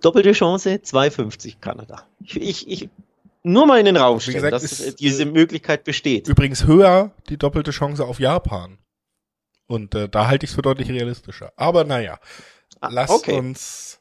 [0.00, 2.06] Doppelte Chance, 2,50 Kanada.
[2.20, 2.88] Ich, ich, ich
[3.42, 6.28] nur mal in den Raum stellen, gesagt, dass ist, diese Möglichkeit besteht.
[6.28, 8.78] Übrigens höher die doppelte Chance auf Japan.
[9.66, 11.52] Und äh, da halte ich es für deutlich realistischer.
[11.56, 12.18] Aber naja,
[12.80, 13.38] ah, lass okay.
[13.38, 14.00] uns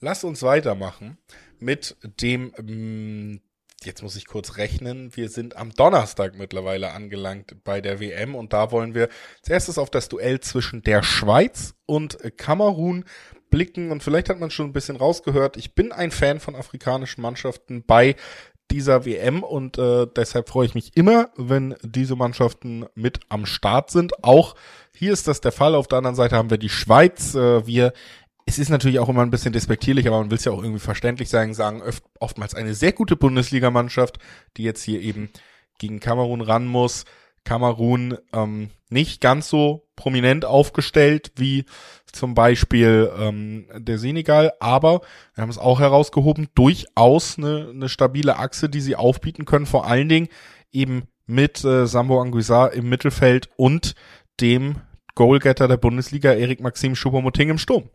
[0.00, 1.18] lass uns weitermachen
[1.58, 3.40] mit dem ähm,
[3.86, 8.52] jetzt muss ich kurz rechnen, wir sind am Donnerstag mittlerweile angelangt bei der WM und
[8.52, 9.08] da wollen wir
[9.40, 13.04] als erstes auf das Duell zwischen der Schweiz und Kamerun
[13.50, 17.22] blicken und vielleicht hat man schon ein bisschen rausgehört, ich bin ein Fan von afrikanischen
[17.22, 18.16] Mannschaften bei
[18.70, 23.90] dieser WM und äh, deshalb freue ich mich immer, wenn diese Mannschaften mit am Start
[23.90, 24.24] sind.
[24.24, 24.54] Auch
[24.96, 25.74] hier ist das der Fall.
[25.74, 27.34] Auf der anderen Seite haben wir die Schweiz.
[27.34, 27.92] Äh, wir
[28.46, 30.80] es ist natürlich auch immer ein bisschen despektierlich, aber man will es ja auch irgendwie
[30.80, 34.18] verständlich sagen, sagen oft, oftmals eine sehr gute Bundesligamannschaft,
[34.56, 35.30] die jetzt hier eben
[35.78, 37.04] gegen Kamerun ran muss.
[37.44, 41.64] Kamerun ähm, nicht ganz so prominent aufgestellt wie
[42.10, 45.00] zum Beispiel ähm, der Senegal, aber
[45.34, 49.86] wir haben es auch herausgehoben, durchaus eine, eine stabile Achse, die sie aufbieten können, vor
[49.86, 50.28] allen Dingen
[50.72, 53.94] eben mit äh, Sambo Anguissa im Mittelfeld und
[54.40, 54.76] dem
[55.14, 57.88] Goalgetter der Bundesliga, Erik Maxim Choupo-Moting im Sturm.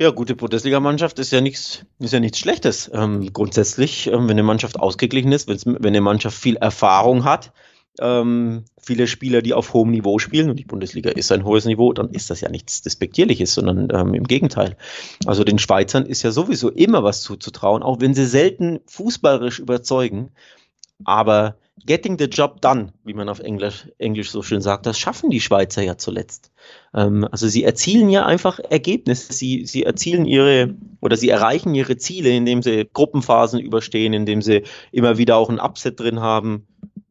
[0.00, 2.88] Ja, gute Bundesligamannschaft ist ja nichts, ist ja nichts Schlechtes.
[2.94, 7.52] Ähm, grundsätzlich, ähm, wenn eine Mannschaft ausgeglichen ist, wenn eine Mannschaft viel Erfahrung hat,
[8.00, 11.92] ähm, viele Spieler, die auf hohem Niveau spielen, und die Bundesliga ist ein hohes Niveau,
[11.92, 14.76] dann ist das ja nichts Despektierliches, sondern ähm, im Gegenteil.
[15.26, 20.30] Also den Schweizern ist ja sowieso immer was zuzutrauen, auch wenn sie selten fußballerisch überzeugen.
[21.02, 25.30] Aber getting the job done, wie man auf Englisch, Englisch so schön sagt, das schaffen
[25.30, 26.52] die Schweizer ja zuletzt.
[26.94, 29.32] Ähm, also sie erzielen ja einfach Ergebnisse.
[29.32, 34.62] Sie, sie erzielen ihre oder sie erreichen ihre Ziele, indem sie Gruppenphasen überstehen, indem sie
[34.92, 36.66] immer wieder auch ein Upset drin haben.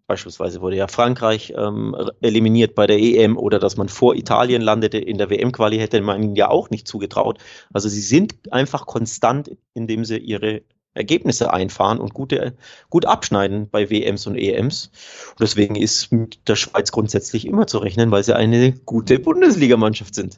[0.08, 4.98] Beispielsweise wurde ja Frankreich ähm, eliminiert bei der EM oder dass man vor Italien landete
[4.98, 7.40] in der WM-Quali, hätte man ihnen ja auch nicht zugetraut.
[7.74, 10.62] Also sie sind einfach konstant, indem sie ihre
[10.98, 12.58] Ergebnisse einfahren und gute,
[12.90, 14.92] gut abschneiden bei WMs und EMs.
[15.32, 20.16] Und deswegen ist mit der Schweiz grundsätzlich immer zu rechnen, weil sie eine gute Bundesligamannschaft
[20.16, 20.38] sind.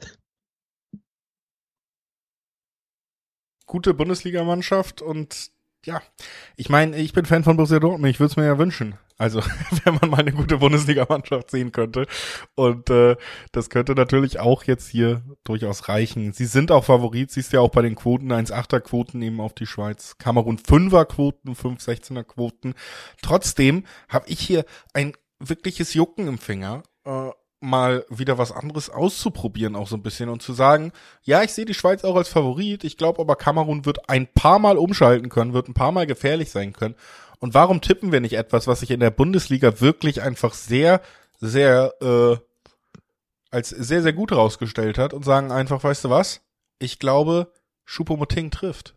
[3.65, 5.51] Gute Bundesligamannschaft und
[5.85, 6.01] ja,
[6.57, 8.97] ich meine, ich bin Fan von Borussia Dortmund, ich würde es mir ja wünschen.
[9.17, 9.41] Also,
[9.83, 12.07] wenn man mal eine gute Bundesligamannschaft sehen könnte.
[12.55, 13.17] Und äh,
[13.51, 16.33] das könnte natürlich auch jetzt hier durchaus reichen.
[16.33, 19.67] Sie sind auch Favorit, siehst ja auch bei den Quoten, 1,8er Quoten eben auf die
[19.67, 22.73] Schweiz, Kamerun 5er Quoten, 5, 16er Quoten.
[23.21, 26.83] Trotzdem habe ich hier ein wirkliches Jucken im Finger.
[27.05, 30.91] Äh, mal wieder was anderes auszuprobieren, auch so ein bisschen und zu sagen,
[31.23, 34.59] ja, ich sehe die Schweiz auch als Favorit, ich glaube aber Kamerun wird ein paar
[34.59, 36.95] Mal umschalten können, wird ein paar Mal gefährlich sein können.
[37.39, 41.01] Und warum tippen wir nicht etwas, was sich in der Bundesliga wirklich einfach sehr,
[41.39, 42.37] sehr, äh,
[43.51, 46.41] als sehr, sehr gut rausgestellt hat und sagen einfach, weißt du was?
[46.79, 47.51] Ich glaube,
[47.85, 48.95] Schuppomoting trifft.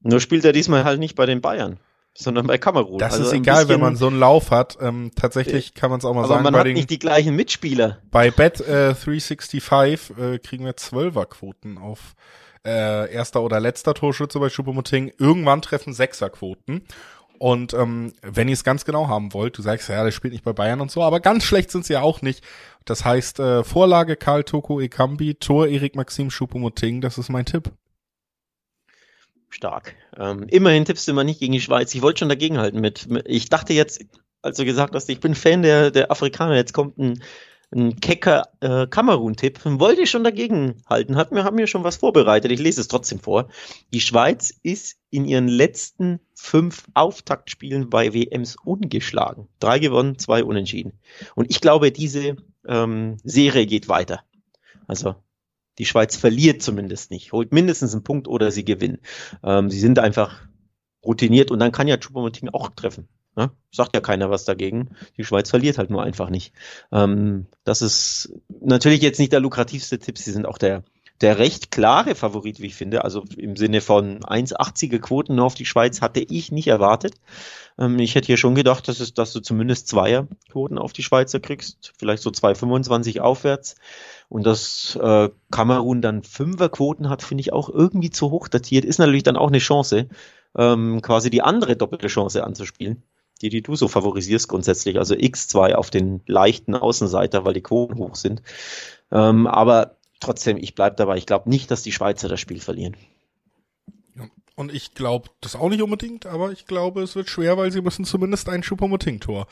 [0.00, 1.80] Nur spielt er diesmal halt nicht bei den Bayern
[2.16, 2.98] sondern bei Kamerun.
[2.98, 4.78] Das also ist egal, bisschen, wenn man so einen Lauf hat.
[4.80, 6.44] Ähm, tatsächlich kann man es auch mal aber sagen.
[6.44, 7.98] Man bei hat den, nicht die gleichen Mitspieler.
[8.10, 9.62] Bei Bet äh, 365
[10.18, 12.14] äh, kriegen wir 12er Quoten auf
[12.64, 15.12] äh, erster oder letzter Torschütze bei Choupo-Moting.
[15.18, 16.82] Irgendwann treffen Sechserquoten.
[17.38, 20.44] Und ähm, wenn ihr es ganz genau haben wollt, du sagst, ja, der spielt nicht
[20.44, 22.42] bei Bayern und so, aber ganz schlecht sind sie ja auch nicht.
[22.86, 27.72] Das heißt, äh, Vorlage Karl Toko Ekambi, Tor Erik Maxim Choupo-Moting, das ist mein Tipp.
[29.48, 29.94] Stark.
[30.18, 31.94] Ähm, immerhin tippst du immer nicht gegen die Schweiz.
[31.94, 33.26] Ich wollte schon dagegenhalten mit, mit.
[33.28, 34.04] Ich dachte jetzt,
[34.42, 37.22] als du gesagt hast, ich bin Fan der, der Afrikaner, jetzt kommt ein
[37.74, 39.60] ein kecker äh, Kamerun-Tipp.
[39.64, 42.52] Wollte ich schon dagegen halten, hat mir, haben mir schon was vorbereitet.
[42.52, 43.48] Ich lese es trotzdem vor.
[43.92, 49.48] Die Schweiz ist in ihren letzten fünf Auftaktspielen bei WMs ungeschlagen.
[49.58, 50.92] Drei gewonnen, zwei unentschieden.
[51.34, 54.22] Und ich glaube, diese ähm, Serie geht weiter.
[54.86, 55.16] Also
[55.78, 58.98] die Schweiz verliert zumindest nicht, holt mindestens einen Punkt oder sie gewinnen.
[59.42, 60.46] Ähm, sie sind einfach
[61.04, 63.08] routiniert und dann kann ja Choupo-Moting auch treffen.
[63.36, 63.50] Ne?
[63.70, 64.96] Sagt ja keiner was dagegen.
[65.16, 66.54] Die Schweiz verliert halt nur einfach nicht.
[66.90, 70.18] Ähm, das ist natürlich jetzt nicht der lukrativste Tipp.
[70.18, 70.84] Sie sind auch der,
[71.20, 73.04] der recht klare Favorit, wie ich finde.
[73.04, 77.14] Also im Sinne von 1,80er Quoten auf die Schweiz hatte ich nicht erwartet.
[77.78, 81.40] Ähm, ich hätte hier schon gedacht, dass, es, dass du zumindest Zweierquoten auf die Schweizer
[81.40, 81.92] kriegst.
[81.98, 83.76] Vielleicht so 2,25 aufwärts.
[84.28, 88.84] Und dass äh, Kamerun dann Fünferquoten hat, finde ich auch irgendwie zu hoch datiert.
[88.84, 90.08] Ist natürlich dann auch eine Chance,
[90.56, 93.02] ähm, quasi die andere doppelte Chance anzuspielen
[93.42, 97.98] die, die du so favorisierst grundsätzlich, also X2 auf den leichten Außenseiter, weil die Quoten
[97.98, 98.42] hoch sind.
[99.12, 101.16] Ähm, aber trotzdem, ich bleib dabei.
[101.16, 102.96] Ich glaube nicht, dass die Schweizer das Spiel verlieren.
[104.54, 107.82] Und ich glaube das auch nicht unbedingt, aber ich glaube, es wird schwer, weil sie
[107.82, 109.46] müssen zumindest ein Schuppermoting-Tor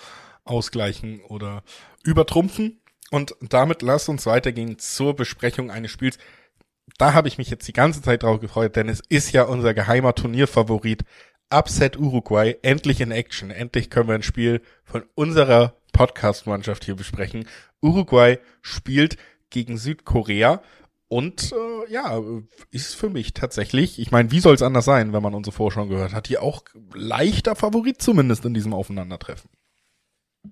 [0.45, 1.63] ausgleichen oder
[2.03, 2.81] übertrumpfen.
[3.11, 6.19] Und damit lass uns weitergehen zur Besprechung eines Spiels.
[6.99, 9.75] Da habe ich mich jetzt die ganze Zeit drauf gefreut, denn es ist ja unser
[9.75, 11.05] geheimer Turnierfavorit
[11.51, 13.51] Upset Uruguay endlich in Action.
[13.51, 17.47] Endlich können wir ein Spiel von unserer Podcast-Mannschaft hier besprechen.
[17.81, 19.17] Uruguay spielt
[19.55, 20.61] gegen Südkorea
[21.09, 22.21] und äh, ja,
[22.73, 25.87] ist für mich tatsächlich, ich meine, wie soll es anders sein, wenn man unsere Vorschau
[25.87, 29.49] gehört hat, hier auch leichter Favorit zumindest in diesem Aufeinandertreffen.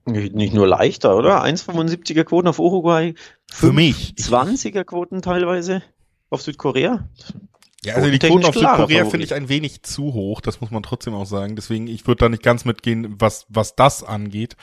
[0.06, 1.44] Nicht nur leichter, oder?
[1.44, 3.14] 1,75er Quoten auf Uruguay.
[3.50, 4.14] Für mich.
[4.16, 5.82] 20er Quoten teilweise
[6.30, 7.08] auf Südkorea.
[7.84, 10.84] Ja, also die Quoten auf Südkorea finde ich ein wenig zu hoch, das muss man
[10.84, 11.56] trotzdem auch sagen.
[11.56, 14.56] Deswegen, ich würde da nicht ganz mitgehen, was, was das angeht,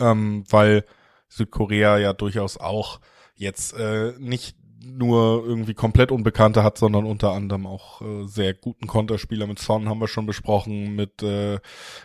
[0.00, 0.84] ähm, weil
[1.28, 2.98] Südkorea ja durchaus auch
[3.38, 8.86] jetzt äh, nicht nur irgendwie komplett Unbekannte hat, sondern unter anderem auch äh, sehr guten
[8.86, 9.46] Konterspieler.
[9.46, 11.58] Mit Son haben wir schon besprochen, mit äh,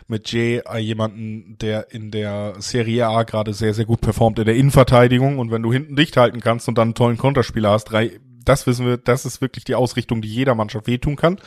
[0.06, 4.46] mit Jay, äh, jemanden, der in der Serie A gerade sehr sehr gut performt in
[4.46, 5.38] der Innenverteidigung.
[5.38, 8.66] Und wenn du hinten dicht halten kannst und dann einen tollen Konterspieler hast, drei das
[8.66, 11.38] wissen wir, das ist wirklich die Ausrichtung, die jeder Mannschaft wehtun kann.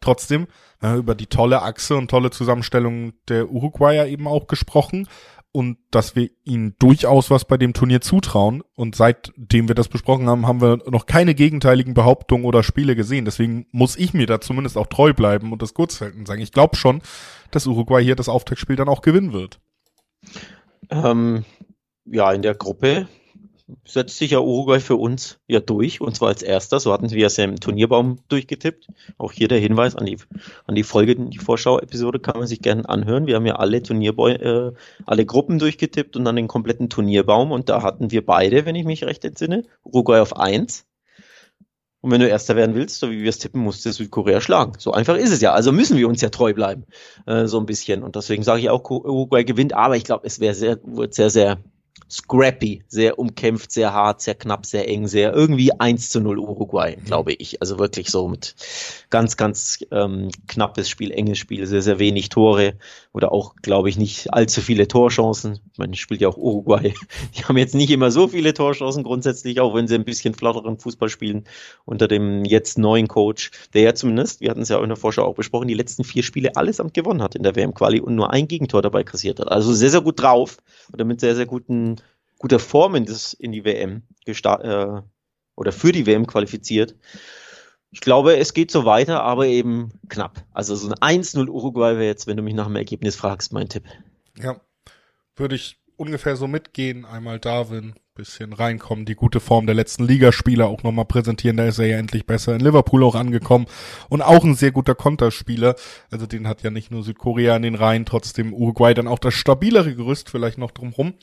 [0.00, 0.46] Trotzdem,
[0.82, 5.08] äh, über die tolle Achse und tolle Zusammenstellung der Uruguayer eben auch gesprochen
[5.54, 8.64] und dass wir ihnen durchaus was bei dem Turnier zutrauen.
[8.74, 13.24] Und seitdem wir das besprochen haben, haben wir noch keine gegenteiligen Behauptungen oder Spiele gesehen.
[13.24, 16.50] Deswegen muss ich mir da zumindest auch treu bleiben und das kurz halten sagen, ich
[16.50, 17.02] glaube schon,
[17.52, 19.60] dass Uruguay hier das Auftaktspiel dann auch gewinnen wird.
[20.90, 21.44] Ähm,
[22.04, 23.06] ja, in der Gruppe
[23.86, 26.80] setzt sich ja Uruguay für uns ja durch, und zwar als erster.
[26.80, 28.88] So hatten wir es ja im Turnierbaum durchgetippt.
[29.16, 30.18] Auch hier der Hinweis an die,
[30.66, 33.26] an die Folge, die Vorschau-Episode kann man sich gerne anhören.
[33.26, 34.72] Wir haben ja alle Turnierbaum, äh,
[35.06, 37.52] alle Gruppen durchgetippt und dann den kompletten Turnierbaum.
[37.52, 40.86] Und da hatten wir beide, wenn ich mich recht entsinne, Uruguay auf eins.
[42.02, 44.74] Und wenn du Erster werden willst, so wie wir es tippen, musst du Südkorea schlagen.
[44.78, 45.52] So einfach ist es ja.
[45.54, 46.84] Also müssen wir uns ja treu bleiben.
[47.24, 48.02] Äh, so ein bisschen.
[48.02, 49.72] Und deswegen sage ich auch, Uruguay gewinnt.
[49.72, 51.60] Aber ich glaube, es wäre sehr, wird sehr, sehr
[52.10, 56.96] scrappy, sehr umkämpft, sehr hart, sehr knapp, sehr eng, sehr irgendwie 1 zu 0 Uruguay,
[56.96, 57.04] mhm.
[57.04, 57.60] glaube ich.
[57.60, 58.54] Also wirklich so mit
[59.10, 62.74] ganz, ganz ähm, knappes Spiel, enges Spiel, sehr, sehr wenig Tore
[63.12, 65.60] oder auch, glaube ich, nicht allzu viele Torchancen.
[65.72, 66.94] Ich meine, spielt ja auch Uruguay.
[67.36, 70.78] Die haben jetzt nicht immer so viele Torchancen grundsätzlich, auch wenn sie ein bisschen flatteren
[70.78, 71.44] Fußball spielen
[71.84, 74.96] unter dem jetzt neuen Coach, der ja zumindest, wir hatten es ja auch in der
[74.96, 78.32] Vorschau auch besprochen, die letzten vier Spiele allesamt gewonnen hat in der WM-Quali und nur
[78.32, 79.50] ein Gegentor dabei kassiert hat.
[79.50, 80.58] Also sehr, sehr gut drauf
[80.92, 81.93] oder mit sehr, sehr guten
[82.38, 85.02] guter Form in, das, in die WM äh,
[85.56, 86.96] oder für die WM qualifiziert.
[87.90, 90.44] Ich glaube, es geht so weiter, aber eben knapp.
[90.52, 93.68] Also so ein 1-0 Uruguay wäre jetzt, wenn du mich nach dem Ergebnis fragst, mein
[93.68, 93.84] Tipp.
[94.36, 94.60] Ja,
[95.36, 97.04] würde ich ungefähr so mitgehen.
[97.04, 101.56] Einmal Darwin, bisschen reinkommen, die gute Form der letzten Ligaspieler auch nochmal präsentieren.
[101.56, 103.66] Da ist er ja endlich besser in Liverpool auch angekommen
[104.08, 105.74] und auch ein sehr guter Konterspieler.
[106.12, 109.34] Also den hat ja nicht nur Südkorea in den Reihen, trotzdem Uruguay dann auch das
[109.34, 111.14] stabilere Gerüst vielleicht noch drumrum.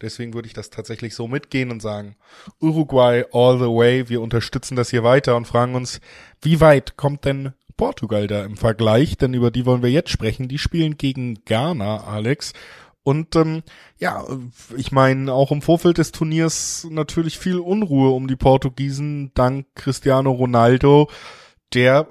[0.00, 2.16] Deswegen würde ich das tatsächlich so mitgehen und sagen,
[2.60, 4.08] Uruguay all the way.
[4.08, 6.00] Wir unterstützen das hier weiter und fragen uns,
[6.42, 9.16] wie weit kommt denn Portugal da im Vergleich?
[9.16, 10.48] Denn über die wollen wir jetzt sprechen.
[10.48, 12.54] Die spielen gegen Ghana, Alex.
[13.10, 13.64] Und ähm,
[13.98, 14.24] ja,
[14.76, 20.30] ich meine, auch im Vorfeld des Turniers natürlich viel Unruhe um die Portugiesen dank Cristiano
[20.30, 21.10] Ronaldo,
[21.74, 22.06] der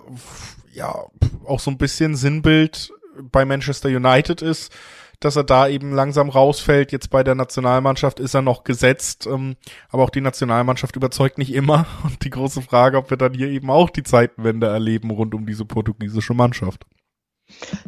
[0.73, 1.05] ja
[1.45, 2.91] auch so ein bisschen Sinnbild
[3.31, 4.75] bei Manchester United ist,
[5.21, 6.91] dass er da eben langsam rausfällt.
[6.91, 9.55] Jetzt bei der Nationalmannschaft ist er noch gesetzt, ähm,
[9.87, 11.85] aber auch die Nationalmannschaft überzeugt nicht immer.
[12.03, 15.45] Und die große Frage, ob wir dann hier eben auch die Zeitenwende erleben rund um
[15.45, 16.85] diese portugiesische Mannschaft.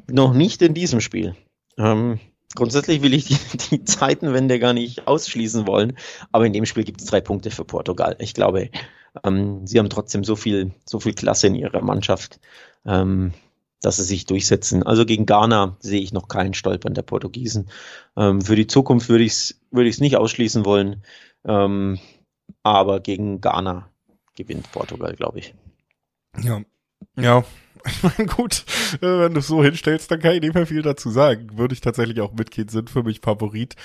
[0.10, 1.36] Noch nicht in diesem Spiel.
[1.78, 2.21] Ähm,
[2.56, 5.98] grundsätzlich will ich die, die Zeitenwende gar nicht ausschließen wollen,
[6.32, 8.16] aber in dem Spiel gibt es drei Punkte für Portugal.
[8.20, 8.70] Ich glaube,
[9.24, 12.40] ähm, sie haben trotzdem so viel, so viel Klasse in ihrer Mannschaft.
[12.86, 13.34] Ähm,
[13.82, 14.84] dass sie sich durchsetzen.
[14.84, 17.70] Also gegen Ghana sehe ich noch keinen Stolpern der Portugiesen.
[18.16, 21.04] Ähm, für die Zukunft würde ich es würde nicht ausschließen wollen,
[21.46, 22.00] ähm,
[22.64, 23.90] aber gegen Ghana
[24.36, 25.56] gewinnt Portugal, glaube ich.
[26.42, 26.62] Ja,
[27.18, 27.44] ja.
[27.91, 28.65] Ich meine, gut,
[29.02, 31.58] äh, wenn du es so hinstellst, dann kann ich nicht mehr viel dazu sagen.
[31.58, 33.76] Würde ich tatsächlich auch mitgehen, sind für mich Favorit.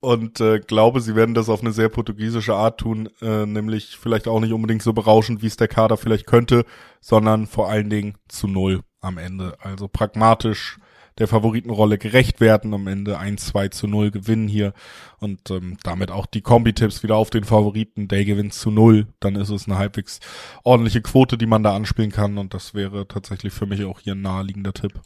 [0.00, 4.28] Und äh, glaube, sie werden das auf eine sehr portugiesische Art tun, äh, nämlich vielleicht
[4.28, 6.64] auch nicht unbedingt so berauschend, wie es der Kader vielleicht könnte,
[7.00, 9.56] sondern vor allen Dingen zu null am Ende.
[9.60, 10.78] Also pragmatisch
[11.20, 14.72] der Favoritenrolle gerecht werden, am Ende 1, 2 zu 0 gewinnen hier
[15.20, 19.36] und ähm, damit auch die Kombi-Tipps wieder auf den Favoriten, der gewinnt zu 0, dann
[19.36, 20.20] ist es eine halbwegs
[20.64, 24.14] ordentliche Quote, die man da anspielen kann und das wäre tatsächlich für mich auch hier
[24.14, 25.00] ein naheliegender Tipp.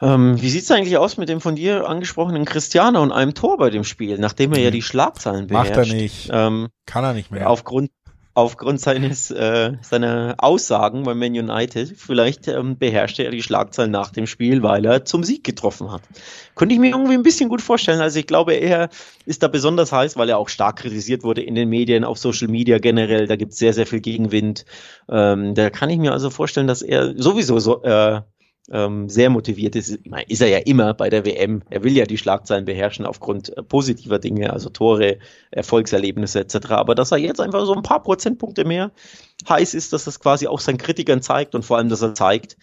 [0.00, 3.70] Ähm, wie sieht's eigentlich aus mit dem von dir angesprochenen Cristiano und einem Tor bei
[3.70, 5.76] dem Spiel, nachdem er ja die Schlagzeilen beherrscht?
[5.76, 6.30] Macht er nicht.
[6.32, 7.50] Ähm, Kann er nicht mehr.
[7.50, 7.90] Aufgrund
[8.38, 11.92] aufgrund seines äh, seiner Aussagen bei Man United.
[11.96, 16.02] Vielleicht ähm, beherrschte er die Schlagzeilen nach dem Spiel, weil er zum Sieg getroffen hat.
[16.54, 18.00] Könnte ich mir irgendwie ein bisschen gut vorstellen.
[18.00, 18.90] Also ich glaube, er
[19.26, 22.46] ist da besonders heiß, weil er auch stark kritisiert wurde in den Medien, auf Social
[22.46, 23.26] Media generell.
[23.26, 24.64] Da gibt es sehr, sehr viel Gegenwind.
[25.10, 28.20] Ähm, da kann ich mir also vorstellen, dass er sowieso so äh,
[28.70, 29.90] ähm, sehr motiviert ist.
[29.90, 31.62] Ich meine, ist er ja immer bei der WM.
[31.70, 35.18] Er will ja die Schlagzeilen beherrschen aufgrund äh, positiver Dinge, also Tore,
[35.50, 36.70] Erfolgserlebnisse etc.
[36.70, 38.92] Aber dass er jetzt einfach so ein paar Prozentpunkte mehr
[39.48, 42.56] heiß ist, dass das quasi auch seinen Kritikern zeigt und vor allem, dass er zeigt,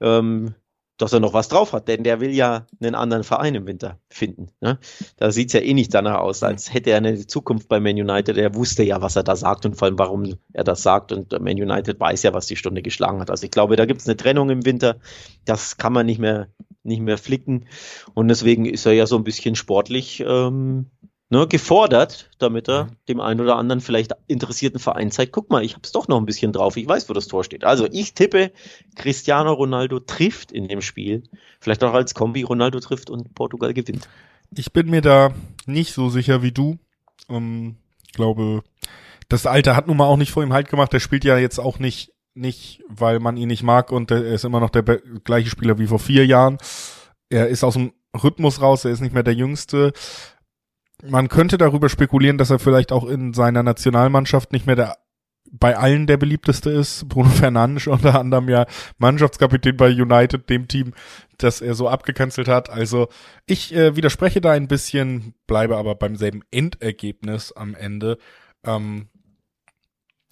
[0.00, 0.54] ähm,
[1.00, 3.98] dass er noch was drauf hat, denn der will ja einen anderen Verein im Winter
[4.08, 4.48] finden.
[4.60, 4.78] Ne?
[5.16, 8.36] Da sieht's ja eh nicht danach aus, als hätte er eine Zukunft bei Man United.
[8.36, 11.12] Er wusste ja, was er da sagt und vor allem, warum er das sagt.
[11.12, 13.30] Und Man United weiß ja, was die Stunde geschlagen hat.
[13.30, 14.96] Also ich glaube, da gibt's eine Trennung im Winter.
[15.46, 16.48] Das kann man nicht mehr,
[16.82, 17.66] nicht mehr flicken.
[18.14, 20.90] Und deswegen ist er ja so ein bisschen sportlich ähm,
[21.30, 22.96] ne, gefordert, damit er mhm.
[23.08, 26.26] dem einen oder anderen vielleicht interessierten Verein zeigt, guck mal, ich hab's doch noch ein
[26.26, 27.64] bisschen drauf, ich weiß, wo das Tor steht.
[27.64, 28.52] Also ich tippe,
[28.96, 31.22] Cristiano Ronaldo trifft in dem Spiel,
[31.60, 34.08] vielleicht auch als Kombi, Ronaldo trifft und Portugal gewinnt.
[34.54, 35.32] Ich bin mir da
[35.66, 36.78] nicht so sicher wie du.
[37.28, 37.76] Ähm,
[38.12, 38.62] glaube,
[39.28, 40.92] das Alter hat nun mal auch nicht vor ihm Halt gemacht.
[40.92, 44.44] Der spielt ja jetzt auch nicht, nicht, weil man ihn nicht mag und er ist
[44.44, 46.58] immer noch der gleiche Spieler wie vor vier Jahren.
[47.28, 49.92] Er ist aus dem Rhythmus raus, er ist nicht mehr der Jüngste
[51.08, 54.96] man könnte darüber spekulieren, dass er vielleicht auch in seiner Nationalmannschaft nicht mehr der
[55.52, 57.08] bei allen der beliebteste ist.
[57.08, 58.66] Bruno Fernandes unter anderem ja
[58.98, 60.94] Mannschaftskapitän bei United, dem Team,
[61.38, 62.70] das er so abgekanzelt hat.
[62.70, 63.08] Also
[63.46, 68.18] ich äh, widerspreche da ein bisschen, bleibe aber beim selben Endergebnis am Ende.
[68.64, 69.08] Ähm,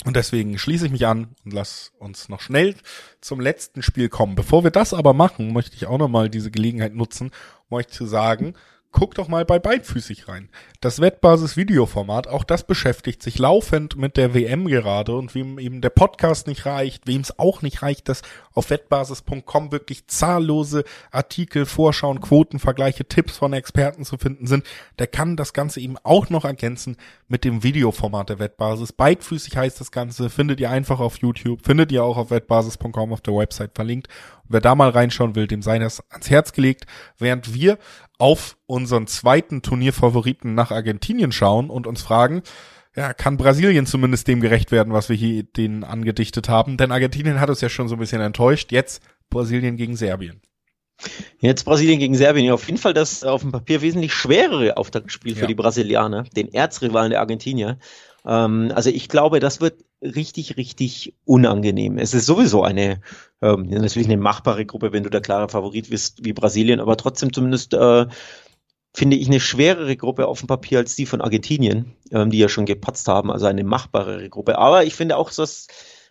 [0.04, 2.76] und deswegen schließe ich mich an und lass uns noch schnell
[3.20, 4.36] zum letzten Spiel kommen.
[4.36, 7.32] Bevor wir das aber machen, möchte ich auch nochmal diese Gelegenheit nutzen,
[7.68, 8.54] um euch zu sagen,
[8.90, 10.48] guck doch mal bei Beidfüßig rein.
[10.80, 15.90] Das Wettbasis-Videoformat, auch das beschäftigt sich laufend mit der WM gerade und wem eben der
[15.90, 18.22] Podcast nicht reicht, wem es auch nicht reicht, dass
[18.54, 24.64] auf wettbasis.com wirklich zahllose Artikel, Vorschauen, Quotenvergleiche, Tipps von Experten zu finden sind,
[24.98, 26.96] der kann das Ganze eben auch noch ergänzen
[27.28, 28.92] mit dem Videoformat der Wettbasis.
[28.92, 33.20] Beidfüßig heißt das Ganze, findet ihr einfach auf YouTube, findet ihr auch auf wettbasis.com auf
[33.20, 34.08] der Website verlinkt.
[34.48, 36.86] Wer da mal reinschauen will, dem sei das ans Herz gelegt,
[37.18, 37.78] während wir
[38.18, 42.42] auf unseren zweiten Turnierfavoriten nach Argentinien schauen und uns fragen,
[42.96, 46.76] ja, kann Brasilien zumindest dem gerecht werden, was wir hier denen angedichtet haben?
[46.76, 48.72] Denn Argentinien hat uns ja schon so ein bisschen enttäuscht.
[48.72, 50.42] Jetzt Brasilien gegen Serbien.
[51.38, 52.46] Jetzt Brasilien gegen Serbien.
[52.46, 55.46] Ja, auf jeden Fall das auf dem Papier wesentlich schwerere Auftaktspiel für ja.
[55.46, 57.78] die Brasilianer, den Erzrivalen der Argentinier.
[58.24, 61.98] Ähm, also ich glaube, das wird richtig, richtig unangenehm.
[61.98, 63.00] Es ist sowieso eine,
[63.42, 67.32] ähm, natürlich eine machbare Gruppe, wenn du der klare Favorit bist wie Brasilien, aber trotzdem
[67.32, 68.06] zumindest äh,
[68.94, 72.48] finde ich eine schwerere Gruppe auf dem Papier als die von Argentinien, ähm, die ja
[72.48, 74.58] schon gepatzt haben, also eine machbarere Gruppe.
[74.58, 75.66] Aber ich finde auch, dass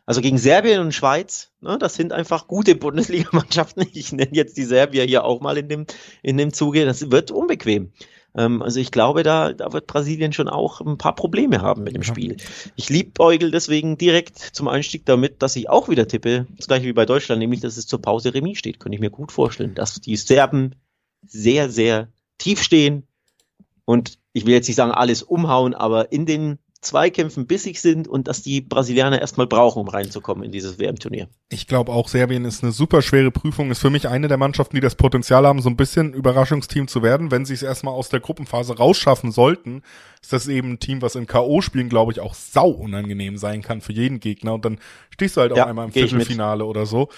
[0.07, 3.85] also gegen Serbien und Schweiz, ne, das sind einfach gute Bundesligamannschaften.
[3.93, 5.85] Ich nenne jetzt die Serbier hier auch mal in dem,
[6.23, 6.85] in dem Zuge.
[6.85, 7.91] Das wird unbequem.
[8.37, 11.95] Ähm, also ich glaube, da, da wird Brasilien schon auch ein paar Probleme haben mit
[11.95, 12.37] dem Spiel.
[12.75, 16.93] Ich liebäugel deswegen direkt zum Einstieg damit, dass ich auch wieder tippe, das gleiche wie
[16.93, 18.79] bei Deutschland, nämlich, dass es zur Pause Remis steht.
[18.79, 20.75] Könnte ich mir gut vorstellen, dass die Serben
[21.25, 23.07] sehr, sehr tief stehen
[23.85, 28.27] und ich will jetzt nicht sagen, alles umhauen, aber in den Zweikämpfen bissig sind und
[28.27, 31.27] dass die Brasilianer erstmal brauchen, um reinzukommen in dieses WM-Turnier.
[31.49, 34.75] Ich glaube auch, Serbien ist eine super schwere Prüfung, ist für mich eine der Mannschaften,
[34.75, 37.31] die das Potenzial haben, so ein bisschen Überraschungsteam zu werden.
[37.31, 39.81] Wenn sie es erstmal aus der Gruppenphase rausschaffen sollten,
[40.21, 43.81] ist das eben ein Team, was in K.O.-Spielen, glaube ich, auch sau unangenehm sein kann
[43.81, 44.53] für jeden Gegner.
[44.53, 47.09] Und dann stehst du halt auch ja, einmal im Viertelfinale oder so.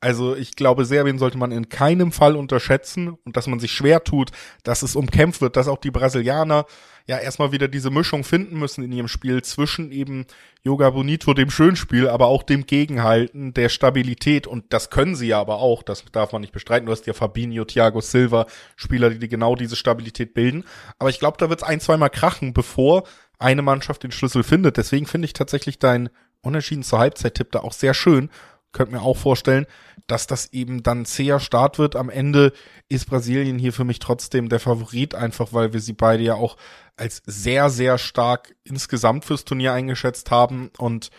[0.00, 4.04] Also ich glaube, Serbien sollte man in keinem Fall unterschätzen und dass man sich schwer
[4.04, 4.32] tut,
[4.62, 6.66] dass es umkämpft wird, dass auch die Brasilianer
[7.06, 10.26] ja erstmal wieder diese Mischung finden müssen in ihrem Spiel zwischen eben
[10.62, 15.40] Yoga Bonito, dem Schönspiel, aber auch dem Gegenhalten, der Stabilität und das können sie ja
[15.40, 16.86] aber auch, das darf man nicht bestreiten.
[16.86, 20.64] Du hast ja Fabinho, Thiago Silva, Spieler, die genau diese Stabilität bilden.
[20.98, 23.04] Aber ich glaube, da wird es ein, zweimal krachen, bevor
[23.38, 24.76] eine Mannschaft den Schlüssel findet.
[24.76, 26.08] Deswegen finde ich tatsächlich dein
[26.40, 28.30] Unentschieden zur Halbzeit-Tipp da auch sehr schön
[28.74, 29.66] könnte mir auch vorstellen,
[30.06, 31.96] dass das eben dann zäher Start wird.
[31.96, 32.52] Am Ende
[32.88, 36.58] ist Brasilien hier für mich trotzdem der Favorit, einfach weil wir sie beide ja auch
[36.96, 41.10] als sehr, sehr stark insgesamt fürs Turnier eingeschätzt haben und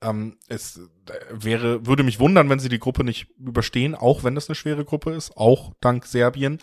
[0.00, 0.80] ähm, es
[1.30, 4.84] wäre, würde mich wundern, wenn sie die Gruppe nicht überstehen, auch wenn das eine schwere
[4.84, 6.58] Gruppe ist, auch dank Serbien.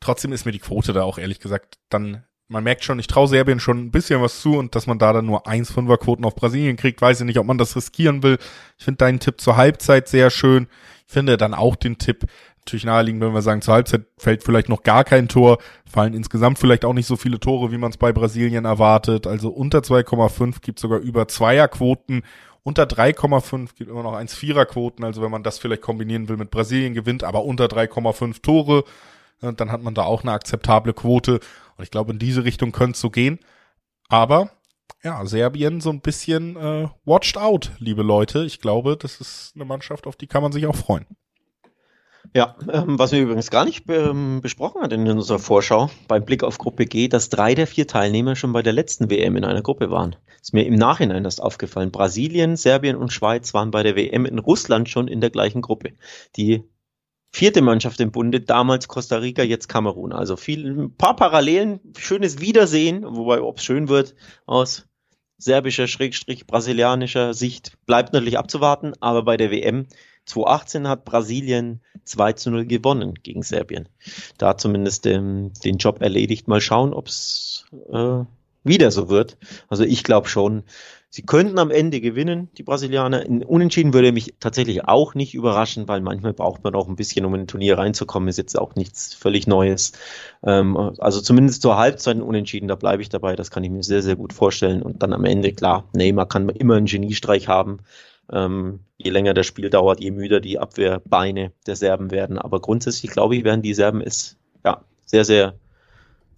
[0.00, 3.26] Trotzdem ist mir die Quote da auch ehrlich gesagt dann man merkt schon, ich traue
[3.26, 6.34] Serbien schon ein bisschen was zu und dass man da dann nur 1,5er Quoten auf
[6.34, 8.38] Brasilien kriegt, weiß ich nicht, ob man das riskieren will.
[8.78, 10.68] Ich finde deinen Tipp zur Halbzeit sehr schön.
[11.06, 12.26] Ich finde dann auch den Tipp
[12.64, 16.58] natürlich naheliegend, wenn wir sagen, zur Halbzeit fällt vielleicht noch gar kein Tor, fallen insgesamt
[16.58, 19.26] vielleicht auch nicht so viele Tore, wie man es bei Brasilien erwartet.
[19.26, 22.22] Also unter 2,5 gibt sogar über Zweierquoten.
[22.62, 25.04] Unter 3,5 gibt immer noch 1,4er Quoten.
[25.04, 28.84] Also wenn man das vielleicht kombinieren will mit Brasilien gewinnt, aber unter 3,5 Tore,
[29.40, 31.40] dann hat man da auch eine akzeptable Quote.
[31.82, 33.40] Und ich glaube, in diese Richtung könnte es so gehen.
[34.08, 34.52] Aber
[35.02, 38.44] ja, Serbien so ein bisschen äh, watched out, liebe Leute.
[38.44, 41.06] Ich glaube, das ist eine Mannschaft, auf die kann man sich auch freuen.
[42.34, 46.44] Ja, ähm, was wir übrigens gar nicht ähm, besprochen hatten in unserer Vorschau beim Blick
[46.44, 49.62] auf Gruppe G, dass drei der vier Teilnehmer schon bei der letzten WM in einer
[49.62, 50.14] Gruppe waren.
[50.40, 51.90] Ist mir im Nachhinein erst aufgefallen.
[51.90, 55.94] Brasilien, Serbien und Schweiz waren bei der WM in Russland schon in der gleichen Gruppe.
[56.36, 56.62] Die
[57.32, 60.12] vierte Mannschaft im Bunde, damals Costa Rica, jetzt Kamerun.
[60.12, 64.14] Also viel, ein paar Parallelen, schönes Wiedersehen, wobei, ob es schön wird,
[64.46, 64.86] aus
[65.38, 69.86] serbischer, schrägstrich brasilianischer Sicht, bleibt natürlich abzuwarten, aber bei der WM
[70.26, 73.88] 2018 hat Brasilien 2 zu 0 gewonnen gegen Serbien.
[74.38, 76.46] Da zumindest ähm, den Job erledigt.
[76.46, 78.20] Mal schauen, ob es äh,
[78.62, 79.36] wieder so wird.
[79.68, 80.62] Also ich glaube schon,
[81.12, 83.26] sie könnten am Ende gewinnen, die Brasilianer.
[83.26, 87.26] In Unentschieden würde mich tatsächlich auch nicht überraschen, weil manchmal braucht man auch ein bisschen,
[87.26, 88.30] um in ein Turnier reinzukommen.
[88.30, 89.92] Ist jetzt auch nichts völlig Neues.
[90.42, 93.36] Ähm, also zumindest zur Halbzeit ein Unentschieden, da bleibe ich dabei.
[93.36, 94.82] Das kann ich mir sehr, sehr gut vorstellen.
[94.82, 97.80] Und dann am Ende, klar, Neymar kann immer einen Geniestreich haben.
[98.32, 102.38] Ähm, je länger das Spiel dauert, je müder die Abwehrbeine der Serben werden.
[102.38, 105.58] Aber grundsätzlich glaube ich, werden die Serben es ja sehr, sehr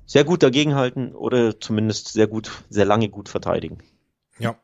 [0.06, 3.78] sehr gut dagegenhalten oder zumindest sehr gut, sehr lange gut verteidigen.
[4.38, 4.56] Ja,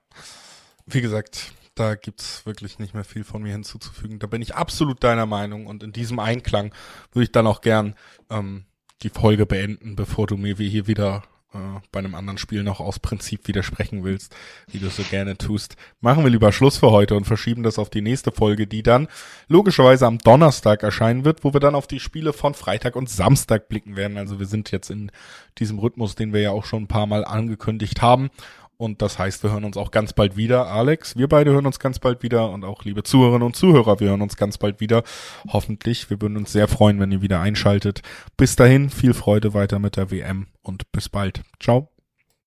[0.94, 4.18] wie gesagt, da gibt's wirklich nicht mehr viel von mir hinzuzufügen.
[4.18, 6.74] Da bin ich absolut deiner Meinung und in diesem Einklang
[7.12, 7.94] würde ich dann auch gern
[8.28, 8.64] ähm,
[9.02, 11.22] die Folge beenden, bevor du mir wie hier wieder
[11.54, 11.58] äh,
[11.90, 14.34] bei einem anderen Spiel noch aus Prinzip widersprechen willst,
[14.70, 15.76] wie du so gerne tust.
[16.00, 19.08] Machen wir lieber Schluss für heute und verschieben das auf die nächste Folge, die dann
[19.48, 23.68] logischerweise am Donnerstag erscheinen wird, wo wir dann auf die Spiele von Freitag und Samstag
[23.68, 24.18] blicken werden.
[24.18, 25.10] Also wir sind jetzt in
[25.58, 28.30] diesem Rhythmus, den wir ja auch schon ein paar Mal angekündigt haben.
[28.80, 30.68] Und das heißt, wir hören uns auch ganz bald wieder.
[30.68, 34.08] Alex, wir beide hören uns ganz bald wieder und auch liebe Zuhörerinnen und Zuhörer, wir
[34.08, 35.02] hören uns ganz bald wieder.
[35.50, 36.08] Hoffentlich.
[36.08, 38.00] Wir würden uns sehr freuen, wenn ihr wieder einschaltet.
[38.38, 41.42] Bis dahin, viel Freude weiter mit der WM und bis bald.
[41.60, 41.90] Ciao.